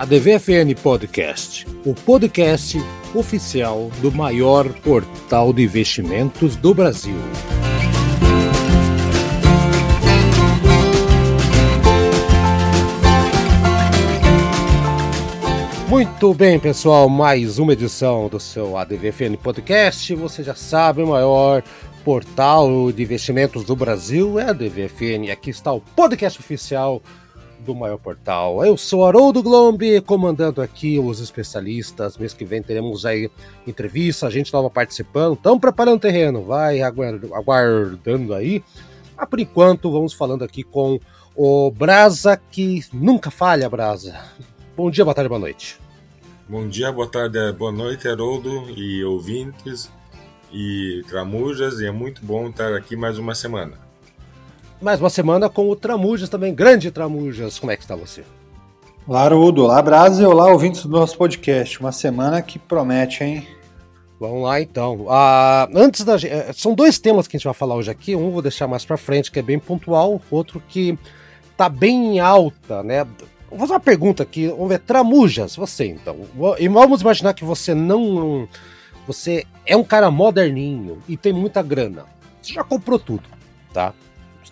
a 0.00 0.06
DVFN 0.06 0.74
Podcast, 0.82 1.66
o 1.84 1.92
podcast 1.92 2.78
oficial 3.14 3.90
do 4.00 4.10
maior 4.10 4.66
portal 4.80 5.52
de 5.52 5.62
investimentos 5.62 6.56
do 6.56 6.72
Brasil. 6.72 7.18
Muito 15.86 16.32
bem, 16.32 16.58
pessoal, 16.58 17.06
mais 17.06 17.58
uma 17.58 17.74
edição 17.74 18.26
do 18.30 18.40
seu 18.40 18.78
ADVFN 18.78 19.36
Podcast. 19.36 20.14
Você 20.14 20.42
já 20.42 20.54
sabe, 20.54 21.02
o 21.02 21.08
maior 21.08 21.62
portal 22.02 22.90
de 22.90 23.02
investimentos 23.02 23.64
do 23.64 23.76
Brasil 23.76 24.40
é 24.40 24.48
a 24.48 24.54
DVFN. 24.54 25.30
Aqui 25.30 25.50
está 25.50 25.70
o 25.70 25.80
podcast 25.82 26.40
oficial 26.40 27.02
do 27.64 27.74
maior 27.74 27.98
portal. 27.98 28.64
Eu 28.64 28.76
sou 28.76 29.06
Haroldo 29.06 29.42
Glombi, 29.42 30.00
comandando 30.00 30.60
aqui 30.62 30.98
os 30.98 31.20
especialistas. 31.20 32.16
Mês 32.16 32.32
que 32.32 32.44
vem 32.44 32.62
teremos 32.62 33.04
aí 33.06 33.30
entrevista, 33.66 34.26
a 34.26 34.30
gente 34.30 34.52
nova 34.52 34.70
participando. 34.70 35.34
Estamos 35.34 35.60
preparando 35.60 35.96
o 35.96 36.00
terreno, 36.00 36.42
vai 36.42 36.80
aguardando 36.82 38.34
aí. 38.34 38.62
Mas 39.16 39.28
por 39.28 39.38
enquanto, 39.38 39.90
vamos 39.90 40.12
falando 40.12 40.44
aqui 40.44 40.62
com 40.62 40.98
o 41.34 41.70
Brasa, 41.70 42.40
que 42.50 42.84
nunca 42.92 43.30
falha, 43.30 43.68
Brasa. 43.68 44.18
Bom 44.76 44.90
dia, 44.90 45.04
boa 45.04 45.14
tarde, 45.14 45.28
boa 45.28 45.40
noite. 45.40 45.78
Bom 46.48 46.66
dia, 46.66 46.90
boa 46.90 47.06
tarde, 47.06 47.52
boa 47.52 47.70
noite, 47.70 48.08
Haroldo 48.08 48.70
e 48.76 49.04
ouvintes 49.04 49.90
e 50.52 51.04
tramujas, 51.08 51.78
e 51.78 51.86
é 51.86 51.92
muito 51.92 52.24
bom 52.24 52.48
estar 52.48 52.74
aqui 52.74 52.96
mais 52.96 53.18
uma 53.18 53.36
semana 53.36 53.89
mais 54.80 54.98
uma 54.98 55.10
semana 55.10 55.48
com 55.50 55.68
o 55.68 55.76
Tramujas 55.76 56.28
também, 56.28 56.54
grande 56.54 56.90
Tramujas. 56.90 57.58
Como 57.58 57.70
é 57.70 57.76
que 57.76 57.82
está 57.82 57.94
você? 57.94 58.24
Olá, 59.06 59.22
Arudo. 59.22 59.64
Olá, 59.64 59.82
Brasil. 59.82 60.28
Olá, 60.28 60.50
ouvintes 60.50 60.82
do 60.84 60.88
nosso 60.88 61.16
podcast. 61.18 61.78
Uma 61.80 61.92
semana 61.92 62.40
que 62.40 62.58
promete, 62.58 63.22
hein? 63.22 63.46
Vamos 64.18 64.42
lá, 64.42 64.60
então. 64.60 65.06
Ah, 65.08 65.68
antes 65.74 66.04
da 66.04 66.16
eh, 66.16 66.52
São 66.54 66.74
dois 66.74 66.98
temas 66.98 67.26
que 67.26 67.36
a 67.36 67.38
gente 67.38 67.44
vai 67.44 67.54
falar 67.54 67.74
hoje 67.74 67.90
aqui. 67.90 68.16
Um 68.16 68.30
vou 68.30 68.42
deixar 68.42 68.66
mais 68.66 68.84
para 68.84 68.96
frente, 68.96 69.30
que 69.30 69.38
é 69.38 69.42
bem 69.42 69.58
pontual. 69.58 70.20
Outro 70.30 70.62
que 70.68 70.98
tá 71.56 71.68
bem 71.68 72.20
alta, 72.20 72.82
né? 72.82 73.06
Vou 73.50 73.58
fazer 73.58 73.72
uma 73.72 73.80
pergunta 73.80 74.22
aqui. 74.22 74.48
Vamos 74.48 74.68
ver. 74.68 74.78
Tramujas, 74.80 75.56
você 75.56 75.86
então. 75.86 76.16
E 76.58 76.68
vamos 76.68 77.02
imaginar 77.02 77.34
que 77.34 77.44
você 77.44 77.74
não. 77.74 78.48
Você 79.06 79.44
é 79.66 79.76
um 79.76 79.84
cara 79.84 80.10
moderninho 80.10 81.02
e 81.08 81.16
tem 81.16 81.32
muita 81.32 81.62
grana. 81.62 82.06
Você 82.40 82.54
já 82.54 82.64
comprou 82.64 82.98
tudo, 82.98 83.24
tá? 83.72 83.92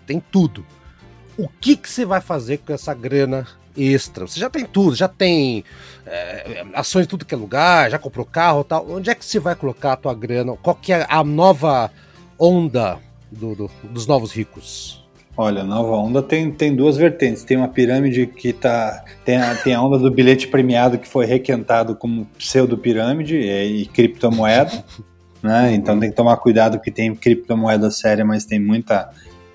Tem 0.09 0.23
tudo. 0.33 0.65
O 1.37 1.47
que, 1.47 1.77
que 1.77 1.89
você 1.89 2.05
vai 2.07 2.21
fazer 2.23 2.59
com 2.59 2.73
essa 2.73 2.95
grana 2.95 3.47
extra? 3.77 4.27
Você 4.27 4.41
já 4.41 4.49
tem 4.49 4.65
tudo, 4.65 4.97
já 4.97 5.07
tem 5.07 5.63
é, 6.07 6.65
ações 6.75 7.05
em 7.05 7.09
tudo 7.09 7.27
que 7.27 7.35
é 7.35 7.39
lugar, 7.39 7.91
já 7.91 7.99
comprou 7.99 8.25
carro 8.25 8.65
tal. 8.65 8.91
Onde 8.91 9.11
é 9.11 9.15
que 9.15 9.25
você 9.25 9.39
vai 9.39 9.55
colocar 9.55 9.93
a 9.93 9.97
tua 9.97 10.15
grana? 10.15 10.57
Qual 10.57 10.75
que 10.75 10.93
é 10.93 11.07
a 11.09 11.23
nova 11.23 11.93
onda 12.39 12.99
do, 13.31 13.55
do, 13.55 13.71
dos 13.85 14.07
novos 14.07 14.33
ricos? 14.33 15.07
Olha, 15.37 15.63
nova 15.63 15.93
onda 15.93 16.21
tem, 16.21 16.51
tem 16.51 16.75
duas 16.75 16.97
vertentes. 16.97 17.45
Tem 17.45 17.57
uma 17.57 17.69
pirâmide 17.69 18.27
que 18.27 18.53
tá. 18.53 19.05
Tem 19.25 19.37
a, 19.37 19.55
tem 19.55 19.75
a 19.75 19.81
onda 19.81 19.97
do 19.99 20.11
bilhete 20.11 20.49
premiado 20.49 20.99
que 20.99 21.07
foi 21.07 21.27
requentado 21.27 21.95
como 21.95 22.25
pseudo-pirâmide 22.39 23.37
e, 23.37 23.83
e 23.83 23.87
criptomoeda. 23.87 24.85
né? 25.41 25.73
Então 25.75 26.01
tem 26.01 26.11
que 26.11 26.17
tomar 26.17 26.37
cuidado 26.39 26.81
que 26.81 26.91
tem 26.91 27.15
criptomoeda 27.15 27.91
séria, 27.91 28.25
mas 28.25 28.45
tem 28.45 28.59
muita 28.59 29.11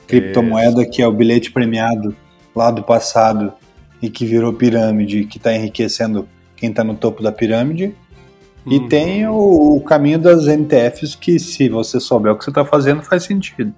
criptomoeda 0.07 0.85
que 0.85 1.01
é 1.01 1.07
o 1.07 1.11
bilhete 1.11 1.51
premiado 1.51 2.15
lá 2.55 2.69
do 2.71 2.83
passado 2.83 3.53
e 4.01 4.09
que 4.09 4.25
virou 4.25 4.53
pirâmide, 4.53 5.25
que 5.25 5.37
está 5.37 5.53
enriquecendo 5.53 6.27
quem 6.55 6.69
está 6.69 6.83
no 6.83 6.95
topo 6.95 7.23
da 7.23 7.31
pirâmide. 7.31 7.95
E 8.65 8.77
uhum. 8.77 8.87
tem 8.87 9.27
o, 9.27 9.77
o, 9.77 9.81
caminho 9.81 10.19
das 10.19 10.47
NTFs 10.47 11.15
que, 11.15 11.37
se 11.37 11.67
você 11.67 11.99
souber 11.99 12.31
o 12.31 12.37
que 12.37 12.45
você 12.45 12.49
está 12.49 12.63
fazendo, 12.63 13.01
faz 13.01 13.23
sentido. 13.23 13.73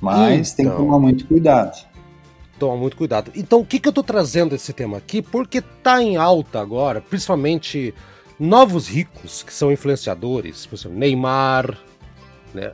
Mas 0.00 0.52
então, 0.52 0.56
tem 0.56 0.66
que 0.66 0.72
então. 0.72 0.76
tomar 0.76 0.98
muito 0.98 1.26
cuidado. 1.26 1.86
Toma 2.58 2.76
muito 2.76 2.96
cuidado. 2.96 3.30
Então, 3.36 3.60
o 3.60 3.64
que, 3.64 3.78
que 3.78 3.86
eu 3.86 3.90
estou 3.90 4.02
trazendo 4.02 4.54
esse 4.54 4.72
tema 4.72 4.96
aqui? 4.96 5.22
Porque 5.22 5.58
está 5.58 6.02
em 6.02 6.16
alta 6.16 6.60
agora, 6.60 7.00
principalmente 7.00 7.94
novos 8.38 8.88
ricos 8.88 9.42
que 9.42 9.52
são 9.52 9.70
influenciadores, 9.70 10.66
por 10.66 10.76
exemplo, 10.76 10.98
Neymar, 10.98 11.78
né? 12.54 12.72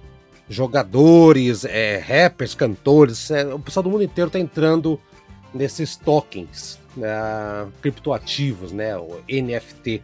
Jogadores, 0.49 1.65
é, 1.65 1.99
rappers, 1.99 2.55
cantores, 2.55 3.31
é, 3.31 3.47
o 3.53 3.59
pessoal 3.59 3.83
do 3.83 3.91
mundo 3.91 4.05
inteiro 4.05 4.29
está 4.29 4.39
entrando 4.39 5.01
nesses 5.53 5.97
tokens, 5.97 6.79
né, 6.97 7.09
criptoativos, 7.81 8.73
né, 8.73 8.97
o 8.97 9.21
NFT, 9.29 10.03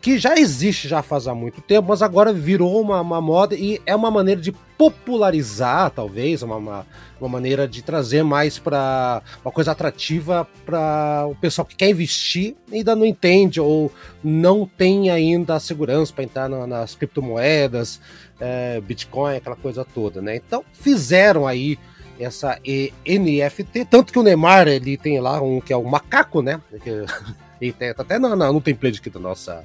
que 0.00 0.18
já 0.18 0.36
existe 0.36 0.88
já 0.88 1.02
faz 1.02 1.26
há 1.26 1.34
muito 1.34 1.60
tempo, 1.60 1.88
mas 1.88 2.02
agora 2.02 2.32
virou 2.32 2.80
uma, 2.80 3.00
uma 3.00 3.20
moda 3.20 3.54
e 3.54 3.80
é 3.84 3.94
uma 3.94 4.10
maneira 4.10 4.40
de 4.40 4.54
popularizar, 4.76 5.90
talvez, 5.90 6.42
uma, 6.42 6.56
uma, 6.56 6.86
uma 7.20 7.28
maneira 7.28 7.66
de 7.66 7.82
trazer 7.82 8.22
mais 8.22 8.58
para 8.58 9.22
uma 9.44 9.50
coisa 9.50 9.72
atrativa 9.72 10.46
para 10.64 11.26
o 11.28 11.34
pessoal 11.34 11.64
que 11.64 11.74
quer 11.74 11.90
investir 11.90 12.54
e 12.70 12.76
ainda 12.76 12.94
não 12.94 13.06
entende 13.06 13.60
ou 13.60 13.90
não 14.22 14.66
tem 14.66 15.10
ainda 15.10 15.54
a 15.54 15.60
segurança 15.60 16.12
para 16.12 16.24
entrar 16.24 16.48
na, 16.48 16.66
nas 16.66 16.94
criptomoedas, 16.94 18.00
é, 18.38 18.80
Bitcoin, 18.80 19.36
aquela 19.36 19.56
coisa 19.56 19.84
toda, 19.84 20.20
né? 20.20 20.36
Então 20.36 20.64
fizeram 20.72 21.46
aí 21.46 21.78
essa 22.18 22.58
NFT, 23.06 23.84
tanto 23.90 24.12
que 24.12 24.18
o 24.18 24.22
Neymar 24.22 24.68
ele 24.68 24.96
tem 24.96 25.20
lá 25.20 25.40
um 25.40 25.60
que 25.60 25.72
é 25.72 25.76
o 25.76 25.84
macaco, 25.84 26.42
né? 26.42 26.60
E 27.58 27.72
tem, 27.72 27.94
tá 27.94 28.02
até 28.02 28.18
no, 28.18 28.36
no 28.36 28.60
template 28.60 29.00
aqui 29.00 29.08
da 29.08 29.18
nossa, 29.18 29.64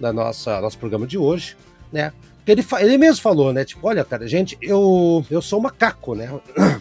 da 0.00 0.14
nossa 0.14 0.62
nosso 0.62 0.78
programa 0.78 1.06
de 1.06 1.18
hoje, 1.18 1.58
né? 1.92 2.10
Ele, 2.50 2.64
ele 2.80 2.98
mesmo 2.98 3.22
falou, 3.22 3.52
né? 3.52 3.64
Tipo, 3.64 3.86
olha, 3.88 4.04
cara, 4.04 4.26
gente, 4.26 4.56
eu, 4.60 5.24
eu 5.30 5.42
sou 5.42 5.60
macaco, 5.60 6.14
né? 6.14 6.28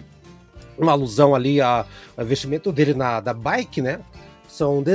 Uma 0.78 0.92
alusão 0.92 1.34
ali 1.34 1.60
ao 1.60 1.86
investimento 2.20 2.72
dele 2.72 2.94
na 2.94 3.20
da 3.20 3.34
bike, 3.34 3.82
né? 3.82 4.00
São, 4.48 4.82
de, 4.82 4.92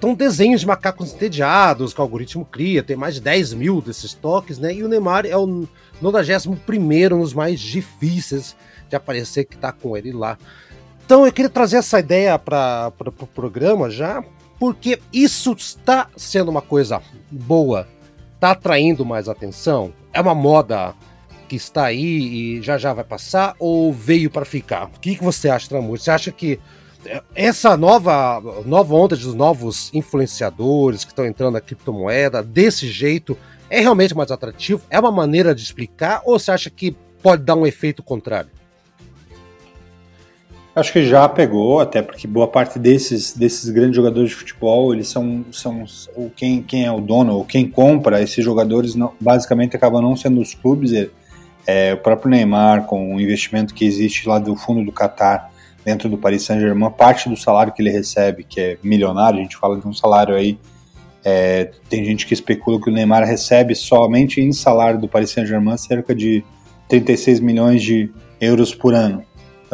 são 0.00 0.14
desenhos 0.14 0.62
de 0.62 0.66
macacos 0.66 1.12
entediados 1.12 1.92
que 1.92 2.00
o 2.00 2.02
algoritmo 2.02 2.44
cria, 2.44 2.82
tem 2.82 2.96
mais 2.96 3.14
de 3.14 3.20
10 3.20 3.52
mil 3.54 3.80
desses 3.80 4.14
toques, 4.14 4.58
né? 4.58 4.72
E 4.72 4.82
o 4.82 4.88
Neymar 4.88 5.26
é 5.26 5.36
o 5.36 5.68
91 6.00 7.18
nos 7.18 7.34
mais 7.34 7.60
difíceis 7.60 8.56
de 8.88 8.96
aparecer 8.96 9.44
que 9.44 9.56
tá 9.56 9.72
com 9.72 9.96
ele 9.96 10.12
lá. 10.12 10.38
Então 11.04 11.26
eu 11.26 11.32
queria 11.32 11.50
trazer 11.50 11.76
essa 11.76 11.98
ideia 11.98 12.38
para 12.38 12.92
o 12.98 13.12
pro 13.12 13.26
programa 13.26 13.90
já, 13.90 14.24
porque 14.58 15.00
isso 15.12 15.52
está 15.52 16.08
sendo 16.16 16.50
uma 16.50 16.62
coisa 16.62 17.02
boa, 17.30 17.86
está 18.34 18.52
atraindo 18.52 19.04
mais 19.04 19.28
atenção, 19.28 19.92
é 20.14 20.20
uma 20.20 20.34
moda 20.34 20.94
que 21.48 21.56
está 21.56 21.86
aí 21.86 22.56
e 22.58 22.62
já 22.62 22.78
já 22.78 22.94
vai 22.94 23.04
passar, 23.04 23.54
ou 23.58 23.92
veio 23.92 24.30
para 24.30 24.44
ficar? 24.44 24.84
O 24.84 25.00
que, 25.00 25.16
que 25.16 25.24
você 25.24 25.50
acha, 25.50 25.68
Tramur? 25.68 25.98
Você 25.98 26.10
acha 26.10 26.32
que 26.32 26.58
essa 27.34 27.76
nova, 27.76 28.40
nova 28.64 28.94
onda 28.94 29.14
de 29.16 29.26
novos 29.28 29.90
influenciadores 29.92 31.04
que 31.04 31.10
estão 31.10 31.26
entrando 31.26 31.52
na 31.52 31.60
criptomoeda 31.60 32.42
desse 32.42 32.88
jeito 32.88 33.36
é 33.68 33.80
realmente 33.80 34.16
mais 34.16 34.30
atrativo? 34.30 34.82
É 34.88 34.98
uma 34.98 35.12
maneira 35.12 35.54
de 35.54 35.62
explicar 35.62 36.22
ou 36.24 36.38
você 36.38 36.50
acha 36.50 36.70
que 36.70 36.96
pode 37.22 37.42
dar 37.42 37.56
um 37.56 37.66
efeito 37.66 38.02
contrário? 38.02 38.50
Acho 40.74 40.92
que 40.92 41.04
já 41.04 41.28
pegou, 41.28 41.78
até 41.78 42.02
porque 42.02 42.26
boa 42.26 42.48
parte 42.48 42.80
desses, 42.80 43.32
desses 43.32 43.70
grandes 43.70 43.94
jogadores 43.94 44.30
de 44.30 44.34
futebol, 44.34 44.92
eles 44.92 45.06
são, 45.06 45.44
são 45.52 45.84
quem, 46.34 46.62
quem 46.62 46.84
é 46.84 46.90
o 46.90 47.00
dono 47.00 47.34
ou 47.34 47.44
quem 47.44 47.68
compra 47.68 48.20
esses 48.20 48.44
jogadores, 48.44 48.96
não, 48.96 49.12
basicamente 49.20 49.76
acabam 49.76 50.02
não 50.02 50.16
sendo 50.16 50.40
os 50.40 50.52
clubes. 50.52 50.92
É, 50.92 51.08
é, 51.66 51.94
o 51.94 51.98
próprio 51.98 52.28
Neymar, 52.28 52.86
com 52.86 53.14
o 53.14 53.20
investimento 53.20 53.72
que 53.72 53.84
existe 53.84 54.28
lá 54.28 54.40
do 54.40 54.56
fundo 54.56 54.84
do 54.84 54.92
Qatar, 54.92 55.50
dentro 55.84 56.08
do 56.08 56.18
Paris 56.18 56.42
Saint-Germain, 56.42 56.90
parte 56.90 57.28
do 57.28 57.36
salário 57.36 57.72
que 57.72 57.80
ele 57.80 57.90
recebe, 57.90 58.42
que 58.42 58.60
é 58.60 58.78
milionário, 58.82 59.38
a 59.38 59.42
gente 59.42 59.56
fala 59.56 59.78
de 59.78 59.86
um 59.86 59.92
salário 59.92 60.34
aí, 60.34 60.58
é, 61.24 61.70
tem 61.88 62.04
gente 62.04 62.26
que 62.26 62.34
especula 62.34 62.80
que 62.80 62.90
o 62.90 62.92
Neymar 62.92 63.24
recebe 63.24 63.74
somente 63.74 64.40
em 64.40 64.52
salário 64.52 65.00
do 65.00 65.06
Paris 65.06 65.30
Saint-Germain 65.30 65.76
cerca 65.78 66.14
de 66.14 66.44
36 66.88 67.40
milhões 67.40 67.82
de 67.82 68.10
euros 68.40 68.74
por 68.74 68.92
ano. 68.92 69.22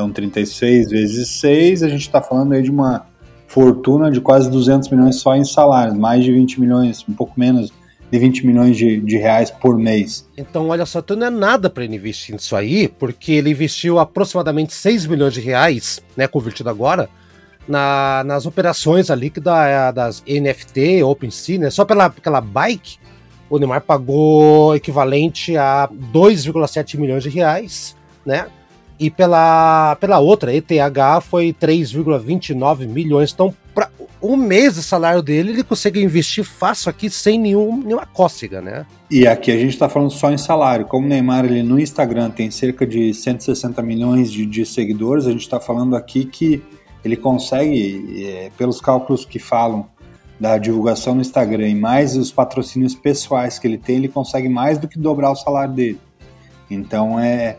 Então 0.00 0.10
36 0.10 0.88
vezes 0.88 1.28
6, 1.40 1.82
a 1.82 1.88
gente 1.88 2.00
está 2.00 2.22
falando 2.22 2.54
aí 2.54 2.62
de 2.62 2.70
uma 2.70 3.04
fortuna 3.46 4.10
de 4.10 4.18
quase 4.20 4.50
200 4.50 4.88
milhões 4.88 5.16
só 5.16 5.36
em 5.36 5.44
salários, 5.44 5.94
mais 5.94 6.24
de 6.24 6.32
20 6.32 6.58
milhões, 6.58 7.04
um 7.06 7.12
pouco 7.12 7.38
menos 7.38 7.70
de 8.10 8.18
20 8.18 8.46
milhões 8.46 8.76
de, 8.78 8.98
de 8.98 9.18
reais 9.18 9.50
por 9.50 9.76
mês. 9.76 10.26
Então, 10.38 10.68
olha 10.68 10.86
só, 10.86 11.00
então 11.00 11.16
não 11.16 11.26
é 11.26 11.30
nada 11.30 11.68
para 11.68 11.84
ele 11.84 11.96
investir 11.96 12.34
nisso 12.34 12.56
aí, 12.56 12.88
porque 12.88 13.32
ele 13.32 13.50
investiu 13.50 13.98
aproximadamente 13.98 14.72
6 14.72 15.06
milhões 15.06 15.34
de 15.34 15.40
reais, 15.40 16.00
né, 16.16 16.26
convertido 16.26 16.70
agora, 16.70 17.10
na, 17.68 18.22
nas 18.24 18.46
operações 18.46 19.10
ali 19.10 19.28
que 19.28 19.38
da, 19.38 19.90
das 19.90 20.24
NFT, 20.26 21.02
OpenSea, 21.02 21.58
né, 21.58 21.70
só 21.70 21.84
pela, 21.84 22.08
pela 22.08 22.40
bike, 22.40 22.96
o 23.50 23.58
Neymar 23.58 23.82
pagou 23.82 24.74
equivalente 24.74 25.56
a 25.56 25.90
2,7 26.12 26.96
milhões 26.96 27.22
de 27.22 27.28
reais, 27.28 27.94
né, 28.24 28.46
e 29.00 29.10
pela, 29.10 29.96
pela 29.96 30.18
outra, 30.18 30.54
ETH, 30.54 30.70
foi 31.22 31.54
3,29 31.58 32.86
milhões. 32.86 33.32
Então, 33.32 33.54
pra, 33.74 33.88
um 34.22 34.36
mês 34.36 34.74
de 34.74 34.82
salário 34.82 35.22
dele 35.22 35.52
ele 35.52 35.64
consegue 35.64 36.02
investir 36.02 36.44
fácil 36.44 36.90
aqui 36.90 37.08
sem 37.08 37.38
nenhum, 37.40 37.78
nenhuma 37.78 38.04
cócega, 38.04 38.60
né? 38.60 38.84
E 39.10 39.26
aqui 39.26 39.50
a 39.50 39.56
gente 39.56 39.70
está 39.70 39.88
falando 39.88 40.10
só 40.10 40.30
em 40.30 40.36
salário. 40.36 40.84
Como 40.84 41.06
o 41.06 41.08
Neymar 41.08 41.46
ele 41.46 41.62
no 41.62 41.80
Instagram 41.80 42.30
tem 42.30 42.50
cerca 42.50 42.86
de 42.86 43.14
160 43.14 43.80
milhões 43.82 44.30
de, 44.30 44.44
de 44.44 44.66
seguidores, 44.66 45.26
a 45.26 45.32
gente 45.32 45.40
está 45.40 45.58
falando 45.58 45.96
aqui 45.96 46.26
que 46.26 46.62
ele 47.02 47.16
consegue, 47.16 48.22
é, 48.22 48.50
pelos 48.58 48.82
cálculos 48.82 49.24
que 49.24 49.38
falam 49.38 49.88
da 50.38 50.58
divulgação 50.58 51.14
no 51.14 51.22
Instagram 51.22 51.68
e 51.68 51.74
mais 51.74 52.16
os 52.16 52.30
patrocínios 52.30 52.94
pessoais 52.94 53.58
que 53.58 53.66
ele 53.66 53.78
tem, 53.78 53.96
ele 53.96 54.08
consegue 54.08 54.48
mais 54.48 54.76
do 54.76 54.86
que 54.86 54.98
dobrar 54.98 55.30
o 55.30 55.36
salário 55.36 55.72
dele. 55.72 56.00
Então 56.70 57.18
é 57.18 57.56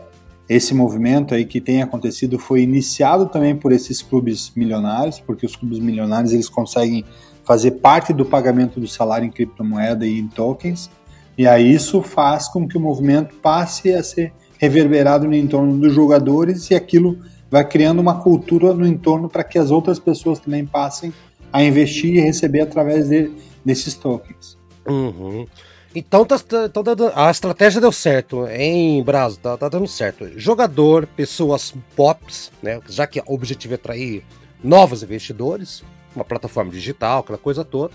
esse 0.52 0.74
movimento 0.74 1.34
aí 1.34 1.44
que 1.44 1.60
tem 1.60 1.82
acontecido 1.82 2.38
foi 2.38 2.62
iniciado 2.62 3.26
também 3.26 3.56
por 3.56 3.72
esses 3.72 4.02
clubes 4.02 4.52
milionários, 4.54 5.18
porque 5.20 5.46
os 5.46 5.56
clubes 5.56 5.78
milionários 5.78 6.32
eles 6.32 6.48
conseguem 6.48 7.04
fazer 7.44 7.72
parte 7.72 8.12
do 8.12 8.24
pagamento 8.24 8.78
do 8.78 8.86
salário 8.86 9.26
em 9.26 9.30
criptomoeda 9.30 10.06
e 10.06 10.18
em 10.18 10.28
tokens, 10.28 10.90
e 11.36 11.46
aí 11.46 11.72
isso 11.72 12.02
faz 12.02 12.48
com 12.48 12.68
que 12.68 12.76
o 12.76 12.80
movimento 12.80 13.34
passe 13.36 13.92
a 13.92 14.02
ser 14.02 14.32
reverberado 14.58 15.26
no 15.26 15.34
entorno 15.34 15.76
dos 15.78 15.92
jogadores 15.92 16.70
e 16.70 16.74
aquilo 16.74 17.18
vai 17.50 17.66
criando 17.66 18.00
uma 18.00 18.20
cultura 18.20 18.72
no 18.72 18.86
entorno 18.86 19.28
para 19.28 19.42
que 19.42 19.58
as 19.58 19.70
outras 19.70 19.98
pessoas 19.98 20.38
também 20.38 20.64
passem 20.64 21.12
a 21.52 21.62
investir 21.62 22.14
e 22.14 22.20
receber 22.20 22.60
através 22.60 23.08
de, 23.08 23.30
desses 23.64 23.94
tokens. 23.94 24.56
Uhum. 24.86 25.46
Então, 25.94 26.24
tá, 26.24 26.38
tá, 26.38 26.68
tá 26.68 26.82
dando, 26.82 27.12
a 27.14 27.30
estratégia 27.30 27.80
deu 27.80 27.92
certo, 27.92 28.46
em 28.46 29.02
Brasil, 29.02 29.38
tá, 29.42 29.56
tá, 29.58 29.68
dando 29.68 29.86
certo. 29.86 30.26
Jogador, 30.38 31.06
pessoas 31.06 31.74
pops, 31.94 32.50
né? 32.62 32.80
Já 32.88 33.06
que 33.06 33.20
o 33.20 33.34
objetivo 33.34 33.74
é 33.74 33.76
atrair 33.76 34.24
novos 34.64 35.02
investidores, 35.02 35.84
uma 36.16 36.24
plataforma 36.24 36.70
digital, 36.70 37.20
aquela 37.20 37.38
coisa 37.38 37.64
toda. 37.64 37.92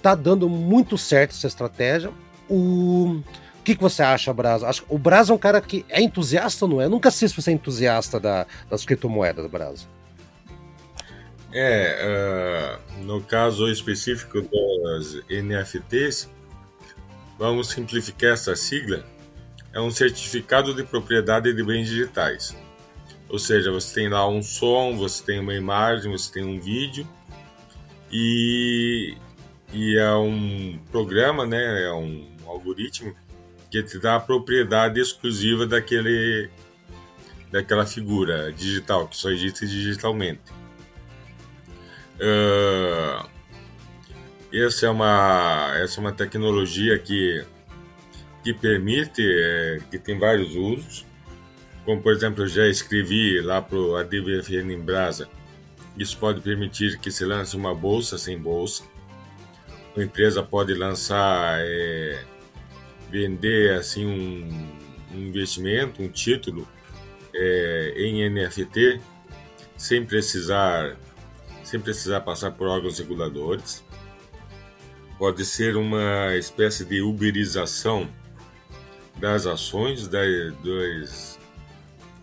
Tá 0.00 0.14
dando 0.14 0.48
muito 0.48 0.96
certo 0.96 1.32
essa 1.32 1.46
estratégia. 1.46 2.10
O, 2.48 3.20
que, 3.66 3.74
que 3.74 3.82
você 3.82 4.00
acha, 4.00 4.32
Braz? 4.32 4.62
Acho, 4.62 4.84
o 4.88 4.96
Braz 4.96 5.28
é 5.28 5.32
um 5.34 5.38
cara 5.38 5.60
que 5.60 5.84
é 5.88 6.00
entusiasta 6.00 6.64
ou 6.64 6.70
não 6.70 6.80
é? 6.80 6.84
Eu 6.84 6.90
nunca 6.90 7.10
sei 7.10 7.28
se 7.28 7.34
você 7.34 7.50
é 7.50 7.54
entusiasta 7.54 8.20
da, 8.20 8.46
das 8.70 8.84
criptomoedas, 8.84 9.50
Braz. 9.50 9.88
É, 11.52 12.78
uh, 13.00 13.04
no 13.04 13.20
caso 13.22 13.68
específico 13.68 14.40
das 14.42 15.14
NFTs, 15.28 16.30
Vamos 17.38 17.68
simplificar 17.68 18.32
essa 18.32 18.56
sigla. 18.56 19.04
É 19.72 19.80
um 19.80 19.90
certificado 19.90 20.74
de 20.74 20.82
propriedade 20.82 21.52
de 21.52 21.62
bens 21.62 21.88
digitais. 21.88 22.56
Ou 23.28 23.38
seja, 23.38 23.70
você 23.70 23.94
tem 23.94 24.08
lá 24.08 24.26
um 24.28 24.42
som, 24.42 24.96
você 24.96 25.22
tem 25.22 25.40
uma 25.40 25.54
imagem, 25.54 26.10
você 26.10 26.32
tem 26.32 26.44
um 26.44 26.60
vídeo 26.60 27.06
e, 28.10 29.16
e 29.72 29.98
é 29.98 30.14
um 30.14 30.78
programa, 30.90 31.44
né? 31.44 31.84
É 31.84 31.92
um 31.92 32.26
algoritmo 32.46 33.14
que 33.70 33.82
te 33.82 33.98
dá 33.98 34.16
a 34.16 34.20
propriedade 34.20 35.00
exclusiva 35.00 35.66
daquele 35.66 36.48
daquela 37.50 37.86
figura 37.86 38.52
digital 38.52 39.08
que 39.08 39.16
só 39.16 39.30
existe 39.30 39.66
digitalmente. 39.66 40.42
Uh, 42.16 43.28
essa 44.58 44.86
é 44.86 44.90
uma, 44.90 45.72
essa 45.76 45.98
é 45.98 46.00
uma 46.00 46.12
tecnologia 46.12 46.98
que, 46.98 47.44
que 48.42 48.54
permite, 48.54 49.22
é, 49.22 49.80
que 49.90 49.98
tem 49.98 50.18
vários 50.18 50.54
usos. 50.54 51.04
Como, 51.84 52.02
por 52.02 52.12
exemplo, 52.12 52.44
eu 52.44 52.48
já 52.48 52.66
escrevi 52.66 53.40
lá 53.40 53.60
para 53.60 53.78
o 53.78 53.96
ADVFN 53.96 54.72
em 54.72 54.80
Brasa. 54.80 55.28
Isso 55.96 56.18
pode 56.18 56.40
permitir 56.40 56.98
que 56.98 57.10
se 57.10 57.24
lance 57.24 57.56
uma 57.56 57.74
bolsa 57.74 58.18
sem 58.18 58.38
bolsa. 58.38 58.84
Uma 59.94 60.04
empresa 60.04 60.42
pode 60.42 60.74
lançar, 60.74 61.58
é, 61.60 62.24
vender 63.10 63.72
assim 63.72 64.04
um, 64.04 65.14
um, 65.14 65.26
investimento, 65.28 66.02
um 66.02 66.08
título 66.08 66.68
é, 67.34 67.94
em 67.96 68.28
NFT, 68.28 69.00
sem 69.76 70.04
precisar, 70.04 70.96
sem 71.62 71.78
precisar 71.78 72.20
passar 72.22 72.50
por 72.50 72.68
órgãos 72.68 72.98
reguladores 72.98 73.85
pode 75.18 75.44
ser 75.44 75.76
uma 75.76 76.34
espécie 76.36 76.84
de 76.84 77.00
uberização 77.00 78.08
das 79.18 79.46
ações, 79.46 80.08
da, 80.08 80.20
dos, 80.62 81.38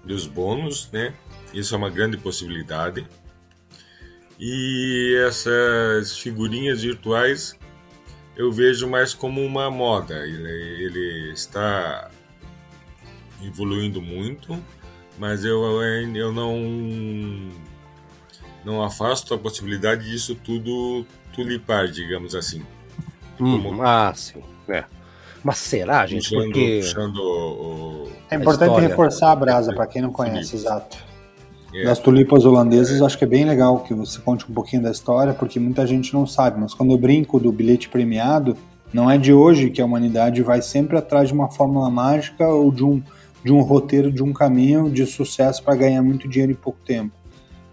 dos 0.04 0.28
bônus, 0.28 0.90
né? 0.92 1.14
Isso 1.54 1.74
é 1.74 1.78
uma 1.78 1.90
grande 1.90 2.18
possibilidade. 2.18 3.08
E 4.40 5.16
essas 5.26 6.18
figurinhas 6.18 6.82
virtuais 6.82 7.58
eu 8.36 8.52
vejo 8.52 8.88
mais 8.88 9.14
como 9.14 9.42
uma 9.42 9.70
moda. 9.70 10.16
Ele, 10.26 10.84
ele 10.84 11.32
está 11.32 12.10
evoluindo 13.44 14.02
muito, 14.02 14.62
mas 15.18 15.46
eu, 15.46 15.82
eu 16.16 16.32
não, 16.32 17.52
não 18.66 18.82
afasto 18.82 19.34
a 19.34 19.38
possibilidade 19.38 20.10
disso 20.10 20.36
tudo 20.36 21.06
tulipar, 21.34 21.88
digamos 21.88 22.36
assim. 22.36 22.66
Hum, 23.40 23.82
ah, 23.82 24.12
sim. 24.16 24.42
É. 24.68 24.84
Mas 25.44 25.58
será, 25.58 26.06
gente? 26.06 26.30
Puxando, 26.30 26.44
porque... 26.46 26.80
Puxando 26.82 27.18
o... 27.18 28.08
É 28.32 28.36
importante 28.36 28.80
reforçar 28.80 29.32
a 29.32 29.36
brasa, 29.36 29.74
para 29.74 29.86
quem 29.86 30.02
não 30.02 30.12
conhece, 30.12 30.56
exato. 30.56 30.98
É. 31.74 31.84
Das 31.84 32.00
tulipas 32.00 32.46
holandesas, 32.46 33.02
é. 33.02 33.06
acho 33.06 33.18
que 33.18 33.24
é 33.24 33.28
bem 33.28 33.46
legal 33.46 33.80
que 33.80 33.94
você 33.94 34.20
conte 34.20 34.50
um 34.50 34.54
pouquinho 34.54 34.84
da 34.84 34.92
história, 34.92 35.34
porque 35.34 35.60
muita 35.60 35.86
gente 35.86 36.14
não 36.14 36.26
sabe. 36.26 36.60
Mas 36.60 36.74
quando 36.74 36.92
eu 36.92 36.98
brinco 36.98 37.40
do 37.40 37.52
bilhete 37.52 37.90
premiado, 37.90 38.56
não 38.94 39.10
é 39.10 39.18
de 39.18 39.34
hoje 39.34 39.72
que 39.72 39.82
a 39.82 39.86
humanidade 39.86 40.42
vai 40.44 40.62
sempre 40.62 40.98
atrás 40.98 41.28
de 41.28 41.34
uma 41.34 41.50
fórmula 41.50 41.90
mágica 41.90 42.48
ou 42.48 42.72
de 42.72 42.86
um, 42.86 43.02
de 43.44 43.52
um 43.52 43.62
roteiro, 43.62 44.12
de 44.12 44.24
um 44.24 44.32
caminho 44.32 44.90
de 44.90 45.06
sucesso 45.06 45.64
para 45.64 45.76
ganhar 45.76 46.02
muito 46.04 46.28
dinheiro 46.28 46.52
em 46.52 46.56
pouco 46.56 46.80
tempo. 46.86 47.12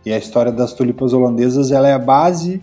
E 0.05 0.13
a 0.13 0.17
história 0.17 0.51
das 0.51 0.73
tulipas 0.73 1.13
holandesas 1.13 1.71
ela 1.71 1.87
é 1.87 1.93
a 1.93 1.99
base 1.99 2.61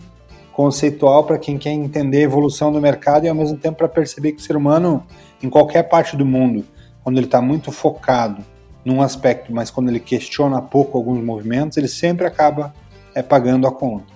conceitual 0.58 1.22
para 1.22 1.38
quem 1.38 1.56
quer 1.56 1.70
entender 1.70 2.16
a 2.16 2.22
evolução 2.22 2.72
do 2.72 2.80
mercado 2.80 3.24
e 3.24 3.28
ao 3.28 3.34
mesmo 3.36 3.56
tempo 3.56 3.78
para 3.78 3.88
perceber 3.88 4.32
que 4.32 4.38
o 4.38 4.44
ser 4.44 4.56
humano, 4.56 5.06
em 5.40 5.48
qualquer 5.48 5.84
parte 5.84 6.16
do 6.16 6.26
mundo, 6.26 6.66
quando 7.04 7.16
ele 7.16 7.26
está 7.26 7.40
muito 7.40 7.70
focado 7.70 8.44
num 8.84 9.00
aspecto, 9.00 9.52
mas 9.52 9.70
quando 9.70 9.88
ele 9.88 10.00
questiona 10.00 10.60
pouco 10.60 10.98
alguns 10.98 11.22
movimentos, 11.22 11.78
ele 11.78 11.86
sempre 11.86 12.26
acaba 12.26 12.74
é, 13.14 13.22
pagando 13.22 13.68
a 13.68 13.72
conta. 13.72 14.12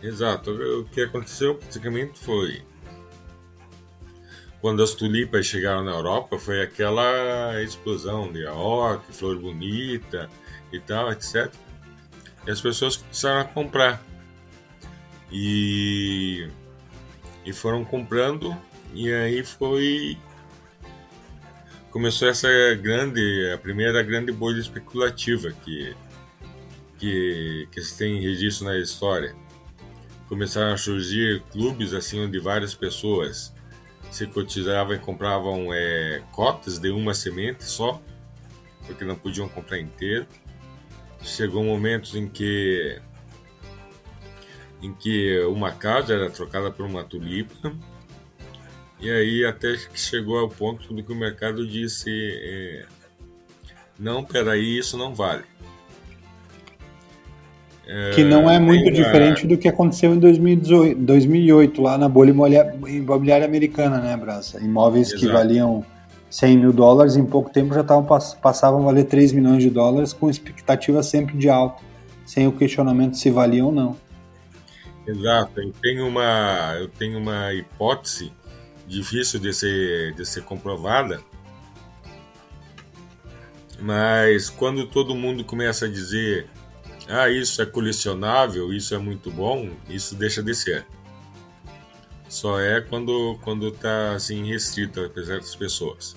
Exato. 0.00 0.52
O 0.52 0.84
que 0.84 1.02
aconteceu 1.02 1.56
praticamente 1.56 2.16
foi 2.20 2.62
quando 4.60 4.80
as 4.80 4.94
tulipas 4.94 5.44
chegaram 5.44 5.82
na 5.82 5.90
Europa, 5.90 6.38
foi 6.38 6.62
aquela 6.62 7.60
explosão 7.60 8.30
de 8.30 8.46
orque, 8.46 9.12
flor 9.12 9.36
bonita 9.40 10.30
e 10.72 10.78
tal, 10.78 11.10
etc. 11.10 11.52
E 12.46 12.50
as 12.52 12.60
pessoas 12.60 12.96
começaram 12.96 13.40
a 13.40 13.44
comprar 13.44 14.00
e, 15.30 16.48
e 17.44 17.52
foram 17.52 17.84
comprando 17.84 18.56
e 18.92 19.12
aí 19.12 19.44
foi 19.44 20.18
começou 21.90 22.28
essa 22.28 22.48
grande 22.74 23.50
a 23.52 23.58
primeira 23.58 24.02
grande 24.02 24.32
bolha 24.32 24.60
especulativa 24.60 25.50
que 25.64 25.94
que 26.98 27.68
que 27.70 27.80
se 27.82 27.96
tem 27.96 28.20
registro 28.20 28.66
na 28.66 28.78
história. 28.78 29.34
Começaram 30.28 30.72
a 30.72 30.76
surgir 30.76 31.42
clubes 31.50 31.92
assim 31.92 32.20
onde 32.20 32.38
várias 32.38 32.74
pessoas 32.74 33.52
se 34.10 34.26
cotizavam 34.26 34.94
e 34.94 34.98
compravam 34.98 35.72
é, 35.72 36.22
cotas 36.32 36.78
de 36.78 36.90
uma 36.90 37.14
semente 37.14 37.64
só 37.64 38.00
porque 38.86 39.04
não 39.04 39.14
podiam 39.14 39.48
comprar 39.48 39.78
inteiro. 39.78 40.26
Chegou 41.22 41.62
momentos 41.62 42.14
em 42.14 42.28
que 42.28 43.00
em 44.82 44.92
que 44.92 45.38
uma 45.44 45.72
casa 45.72 46.14
era 46.14 46.30
trocada 46.30 46.70
por 46.70 46.86
uma 46.86 47.04
tulipa, 47.04 47.72
e 49.00 49.10
aí 49.10 49.44
até 49.44 49.76
que 49.76 49.98
chegou 49.98 50.38
ao 50.38 50.48
ponto 50.48 50.92
do 50.92 51.02
que 51.02 51.12
o 51.12 51.16
mercado 51.16 51.66
disse: 51.66 52.10
é, 52.10 52.84
não, 53.98 54.24
peraí, 54.24 54.78
isso 54.78 54.96
não 54.96 55.14
vale. 55.14 55.44
É, 57.86 58.12
que 58.14 58.22
não 58.22 58.48
é 58.48 58.58
muito 58.58 58.90
diferente 58.92 59.46
do 59.46 59.58
que 59.58 59.66
aconteceu 59.66 60.14
em 60.14 60.18
2018, 60.18 61.00
2008, 61.00 61.82
lá 61.82 61.98
na 61.98 62.08
bolha 62.08 62.30
imobiliária 62.86 63.44
americana, 63.44 63.98
né, 63.98 64.16
Braça? 64.16 64.60
Imóveis 64.60 65.08
Exato. 65.08 65.20
que 65.20 65.32
valiam 65.32 65.84
100 66.30 66.58
mil 66.58 66.72
dólares, 66.72 67.16
em 67.16 67.24
pouco 67.24 67.50
tempo 67.50 67.74
já 67.74 67.82
tavam, 67.82 68.06
passavam 68.40 68.82
a 68.82 68.84
valer 68.84 69.04
3 69.04 69.32
milhões 69.32 69.62
de 69.62 69.70
dólares, 69.70 70.12
com 70.12 70.30
expectativa 70.30 71.02
sempre 71.02 71.36
de 71.36 71.48
alta, 71.48 71.82
sem 72.24 72.46
o 72.46 72.52
questionamento 72.52 73.16
se 73.16 73.28
valia 73.28 73.64
ou 73.64 73.72
não. 73.72 73.96
Exato, 75.06 75.60
eu 75.60 75.72
tenho 75.72 76.06
uma, 76.06 76.76
eu 76.78 76.88
tenho 76.88 77.18
uma 77.18 77.52
hipótese 77.54 78.32
difícil 78.86 79.40
de 79.40 79.52
ser, 79.52 80.14
de 80.14 80.26
ser 80.26 80.42
comprovada, 80.42 81.22
mas 83.80 84.50
quando 84.50 84.86
todo 84.86 85.14
mundo 85.14 85.44
começa 85.44 85.86
a 85.86 85.88
dizer 85.88 86.48
ah, 87.08 87.28
isso 87.28 87.60
é 87.60 87.66
colecionável, 87.66 88.72
isso 88.72 88.94
é 88.94 88.98
muito 88.98 89.30
bom, 89.30 89.70
isso 89.88 90.14
deixa 90.14 90.42
de 90.42 90.54
ser. 90.54 90.86
Só 92.28 92.60
é 92.60 92.80
quando 92.80 93.36
quando 93.42 93.72
tá 93.72 94.12
assim 94.12 94.46
restrito 94.46 95.00
a 95.00 95.24
certas 95.24 95.56
pessoas. 95.56 96.14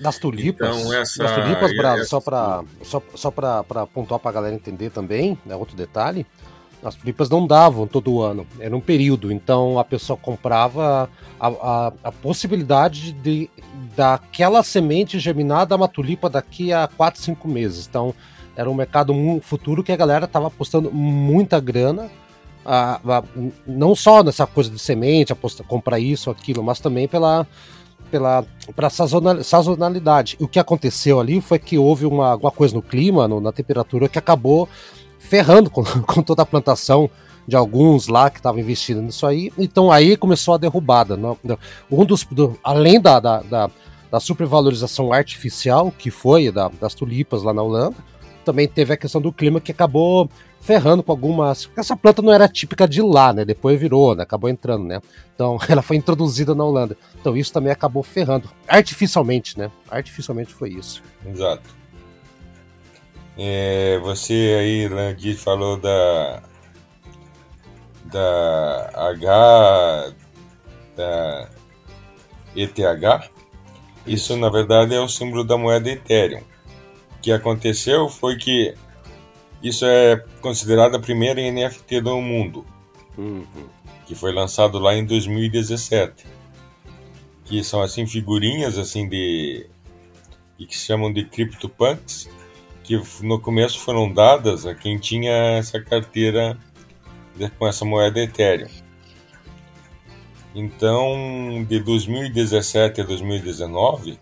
Das 0.00 0.18
tulipas, 0.18 0.76
então, 0.76 0.92
essa, 0.92 1.22
das 1.22 1.34
tulipas, 1.36 1.76
Bravo, 1.76 2.00
essa... 2.00 2.08
só 2.10 2.20
para 2.20 2.64
só, 2.82 3.02
só 3.14 3.30
para 3.30 3.86
pontuar 3.86 4.18
para 4.18 4.30
a 4.30 4.34
galera 4.34 4.54
entender 4.54 4.90
também, 4.90 5.38
é 5.48 5.54
outro 5.54 5.76
detalhe, 5.76 6.26
as 6.82 6.94
tulipas 6.94 7.28
não 7.28 7.46
davam 7.46 7.86
todo 7.86 8.22
ano, 8.22 8.46
era 8.60 8.76
um 8.76 8.80
período, 8.80 9.32
então 9.32 9.78
a 9.78 9.84
pessoa 9.84 10.16
comprava 10.16 11.10
a, 11.40 11.48
a, 11.48 11.92
a 12.04 12.12
possibilidade 12.12 13.12
de 13.12 13.50
daquela 13.96 14.62
semente 14.62 15.18
germinar 15.18 15.66
dar 15.66 15.76
uma 15.76 15.88
tulipa 15.88 16.28
daqui 16.28 16.72
a 16.72 16.86
4, 16.86 17.20
5 17.20 17.48
meses. 17.48 17.86
Então 17.88 18.14
era 18.54 18.70
um 18.70 18.74
mercado 18.74 19.14
futuro 19.42 19.82
que 19.82 19.92
a 19.92 19.96
galera 19.96 20.26
estava 20.26 20.48
apostando 20.48 20.90
muita 20.92 21.58
grana, 21.60 22.10
a, 22.64 23.00
a, 23.04 23.22
não 23.66 23.94
só 23.94 24.22
nessa 24.22 24.46
coisa 24.46 24.70
de 24.70 24.78
semente, 24.78 25.32
aposta, 25.32 25.64
comprar 25.64 25.98
isso, 25.98 26.30
aquilo, 26.30 26.62
mas 26.62 26.80
também 26.80 27.08
pela 27.08 27.46
pela 28.10 28.44
para 28.74 28.88
sazonalidade. 28.88 30.36
O 30.40 30.46
que 30.46 30.60
aconteceu 30.60 31.18
ali 31.18 31.40
foi 31.40 31.58
que 31.58 31.76
houve 31.76 32.06
uma, 32.06 32.30
alguma 32.30 32.52
coisa 32.52 32.74
no 32.74 32.82
clima, 32.82 33.26
no, 33.26 33.40
na 33.40 33.50
temperatura, 33.50 34.08
que 34.08 34.18
acabou 34.18 34.68
ferrando 35.26 35.68
com, 35.68 35.84
com, 36.06 36.22
toda 36.22 36.42
a 36.42 36.46
plantação 36.46 37.10
de 37.46 37.54
alguns 37.54 38.08
lá 38.08 38.30
que 38.30 38.38
estavam 38.38 38.60
investindo 38.60 39.02
nisso 39.02 39.26
aí. 39.26 39.52
Então 39.58 39.90
aí 39.92 40.16
começou 40.16 40.54
a 40.54 40.58
derrubada. 40.58 41.18
Um 41.90 42.04
dos, 42.04 42.24
do, 42.24 42.58
além 42.62 43.00
da, 43.00 43.20
da, 43.20 43.40
da, 43.42 43.70
da, 44.10 44.20
supervalorização 44.20 45.12
artificial 45.12 45.92
que 45.96 46.10
foi 46.10 46.50
da, 46.50 46.68
das 46.80 46.94
tulipas 46.94 47.42
lá 47.42 47.52
na 47.52 47.62
Holanda, 47.62 47.96
também 48.44 48.66
teve 48.66 48.94
a 48.94 48.96
questão 48.96 49.20
do 49.20 49.32
clima 49.32 49.60
que 49.60 49.72
acabou 49.72 50.30
ferrando 50.60 51.02
com 51.02 51.12
algumas. 51.12 51.70
Essa 51.76 51.96
planta 51.96 52.20
não 52.22 52.32
era 52.32 52.48
típica 52.48 52.88
de 52.88 53.00
lá, 53.00 53.32
né? 53.32 53.44
Depois 53.44 53.78
virou, 53.78 54.16
né? 54.16 54.24
Acabou 54.24 54.50
entrando, 54.50 54.84
né? 54.84 55.00
Então 55.34 55.58
ela 55.68 55.82
foi 55.82 55.96
introduzida 55.96 56.54
na 56.54 56.64
Holanda. 56.64 56.96
Então 57.20 57.36
isso 57.36 57.52
também 57.52 57.72
acabou 57.72 58.02
ferrando. 58.02 58.48
Artificialmente, 58.66 59.58
né? 59.58 59.70
Artificialmente 59.88 60.52
foi 60.52 60.70
isso. 60.70 61.02
Exato. 61.24 61.85
É, 63.36 63.98
você 63.98 64.56
aí, 64.58 64.88
Landi, 64.88 65.34
falou 65.34 65.76
da. 65.76 66.42
da 68.04 68.90
H. 68.94 70.12
da 70.96 71.50
ETH. 72.54 73.30
Isso, 74.06 74.36
na 74.36 74.48
verdade, 74.48 74.94
é 74.94 75.00
o 75.00 75.08
símbolo 75.08 75.44
da 75.44 75.58
moeda 75.58 75.90
Ethereum. 75.90 76.42
O 77.18 77.20
que 77.20 77.32
aconteceu 77.32 78.08
foi 78.08 78.36
que 78.36 78.74
isso 79.62 79.84
é 79.84 80.16
considerado 80.40 80.94
a 80.94 81.00
primeira 81.00 81.40
NFT 81.40 82.00
do 82.00 82.20
mundo, 82.20 82.64
uhum. 83.18 83.44
que 84.06 84.14
foi 84.14 84.32
lançado 84.32 84.78
lá 84.78 84.94
em 84.94 85.04
2017. 85.04 86.24
Que 87.44 87.62
são 87.64 87.82
assim 87.82 88.06
figurinhas 88.06 88.78
assim 88.78 89.08
de 89.08 89.66
e 90.58 90.66
que 90.66 90.76
se 90.76 90.86
chamam 90.86 91.12
de 91.12 91.24
CryptoPunks, 91.24 92.28
que 92.86 93.02
no 93.20 93.40
começo 93.40 93.80
foram 93.80 94.12
dadas 94.12 94.64
a 94.64 94.72
quem 94.72 94.96
tinha 94.96 95.32
essa 95.58 95.80
carteira 95.80 96.56
com 97.58 97.66
essa 97.66 97.84
moeda 97.84 98.20
Ethereum. 98.20 98.68
Então, 100.54 101.66
de 101.68 101.80
2017 101.80 103.00
a 103.00 103.04
2019, 103.04 104.18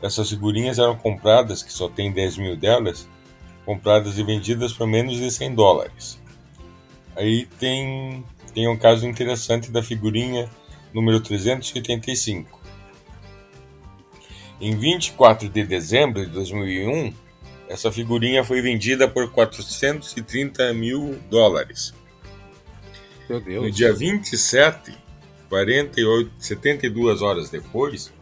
essas 0.00 0.30
figurinhas 0.30 0.78
eram 0.78 0.96
compradas, 0.96 1.62
que 1.62 1.72
só 1.72 1.88
tem 1.88 2.12
10 2.12 2.38
mil 2.38 2.56
delas, 2.56 3.08
compradas 3.66 4.16
e 4.16 4.22
vendidas 4.22 4.72
por 4.72 4.86
menos 4.86 5.16
de 5.16 5.28
100 5.28 5.54
dólares. 5.56 6.22
Aí 7.16 7.46
tem, 7.58 8.24
tem 8.54 8.68
um 8.68 8.76
caso 8.76 9.08
interessante 9.08 9.72
da 9.72 9.82
figurinha 9.82 10.48
número 10.94 11.20
385. 11.20 12.60
Em 14.60 14.76
24 14.76 15.48
de 15.48 15.64
dezembro 15.64 16.24
de 16.24 16.32
2001, 16.32 17.12
essa 17.68 17.92
figurinha 17.92 18.42
foi 18.42 18.62
vendida 18.62 19.06
por 19.06 19.30
430 19.30 20.72
mil 20.72 21.18
dólares. 21.30 21.94
Meu 23.28 23.40
Deus. 23.40 23.64
No 23.64 23.70
dia 23.70 23.92
27, 23.92 24.96
48, 25.50 26.30
72 26.38 27.20
horas 27.22 27.50
depois, 27.50 28.12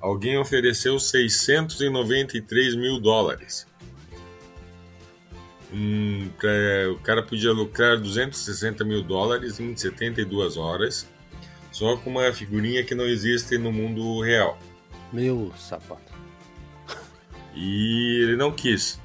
alguém 0.00 0.38
ofereceu 0.38 0.98
693 0.98 2.76
mil 2.76 3.00
dólares. 3.00 3.66
Hum, 5.72 6.30
pra, 6.38 6.50
o 6.92 6.98
cara 7.00 7.22
podia 7.22 7.52
lucrar 7.52 7.98
260 7.98 8.84
mil 8.84 9.02
dólares 9.02 9.58
em 9.60 9.76
72 9.76 10.56
horas, 10.56 11.06
só 11.72 11.96
com 11.96 12.10
uma 12.10 12.32
figurinha 12.32 12.84
que 12.84 12.94
não 12.94 13.04
existe 13.04 13.58
no 13.58 13.72
mundo 13.72 14.20
real. 14.22 14.56
Meu 15.12 15.52
sapato. 15.58 16.17
E 17.58 18.22
ele 18.22 18.36
não 18.36 18.52
quis. 18.52 19.00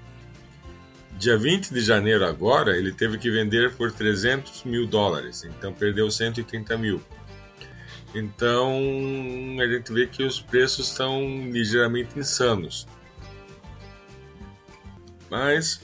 Dia 1.18 1.38
20 1.38 1.74
de 1.74 1.82
janeiro 1.82 2.24
agora, 2.24 2.78
ele 2.78 2.92
teve 2.92 3.18
que 3.18 3.32
vender 3.32 3.74
por 3.74 3.92
300 3.92 4.64
mil 4.64 4.86
dólares, 4.86 5.44
então 5.44 5.74
perdeu 5.74 6.10
130 6.12 6.78
mil. 6.78 7.02
Então 8.14 8.80
a 9.60 9.68
gente 9.68 9.92
vê 9.92 10.06
que 10.06 10.24
os 10.24 10.40
preços 10.40 10.90
estão 10.90 11.50
ligeiramente 11.50 12.20
insanos. 12.20 12.88
Mas 15.32 15.82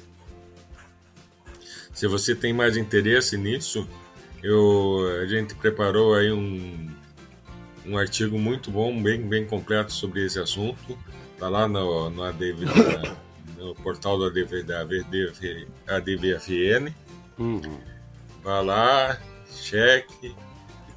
se 1.92 2.06
você 2.06 2.36
tem 2.36 2.54
mais 2.54 2.78
interesse 2.78 3.36
nisso, 3.36 3.88
eu, 4.44 5.20
a 5.22 5.26
gente 5.26 5.56
preparou 5.56 6.14
aí 6.14 6.32
um, 6.32 6.88
um 7.86 7.98
artigo 7.98 8.38
muito 8.38 8.70
bom, 8.70 9.02
bem, 9.02 9.22
bem 9.22 9.48
completo 9.48 9.92
sobre 9.92 10.24
esse 10.24 10.40
assunto. 10.40 10.98
Tá 11.39 11.48
lá 11.50 11.67
no, 11.67 12.10
no, 12.10 12.24
ADV, 12.24 12.65
no 13.58 13.74
portal 13.75 14.19
da 14.19 14.27
ADV, 14.27 14.63
da 14.63 14.81
ADV, 14.81 15.67
ADVFN. 15.88 16.93
Uhum. 17.38 17.79
Vá 18.43 18.62
lá, 18.62 19.17
cheque 19.50 20.36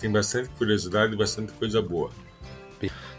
tem 0.02 0.10
bastante 0.10 0.48
curiosidade 0.58 1.14
e 1.14 1.16
bastante 1.16 1.52
coisa 1.52 1.80
boa. 1.80 2.10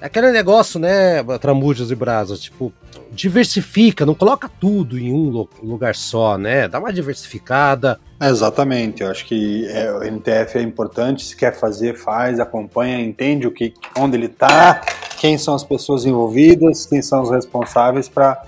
É 0.02 0.08
aquele 0.08 0.32
negócio, 0.32 0.80
né, 0.80 1.24
Tramujas 1.40 1.92
e 1.92 1.96
Brasas, 1.96 2.40
tipo, 2.40 2.74
diversifica, 3.12 4.06
não 4.06 4.16
coloca 4.16 4.50
tudo 4.60 4.98
em 4.98 5.14
um 5.14 5.48
lugar 5.62 5.96
só, 5.96 6.38
né? 6.38 6.68
Dá 6.68 6.80
uma 6.80 6.92
diversificada. 6.92 8.00
É, 8.20 8.28
exatamente, 8.28 9.04
eu 9.04 9.10
acho 9.10 9.26
que 9.26 9.68
é, 9.68 9.92
o 9.94 10.04
NTF 10.04 10.58
é 10.58 10.62
importante, 10.62 11.24
se 11.24 11.36
quer 11.36 11.54
fazer, 11.56 11.96
faz, 11.96 12.40
acompanha, 12.40 13.00
entende 13.00 13.48
o 13.48 13.52
que, 13.52 13.74
onde 13.98 14.18
ele 14.18 14.26
está, 14.26 14.82
quem 15.20 15.38
são 15.38 15.54
as 15.54 15.64
pessoas 15.64 16.06
envolvidas, 16.06 16.86
quem 16.86 17.02
são 17.02 17.22
os 17.22 17.30
responsáveis 17.30 18.10
para 18.10 18.46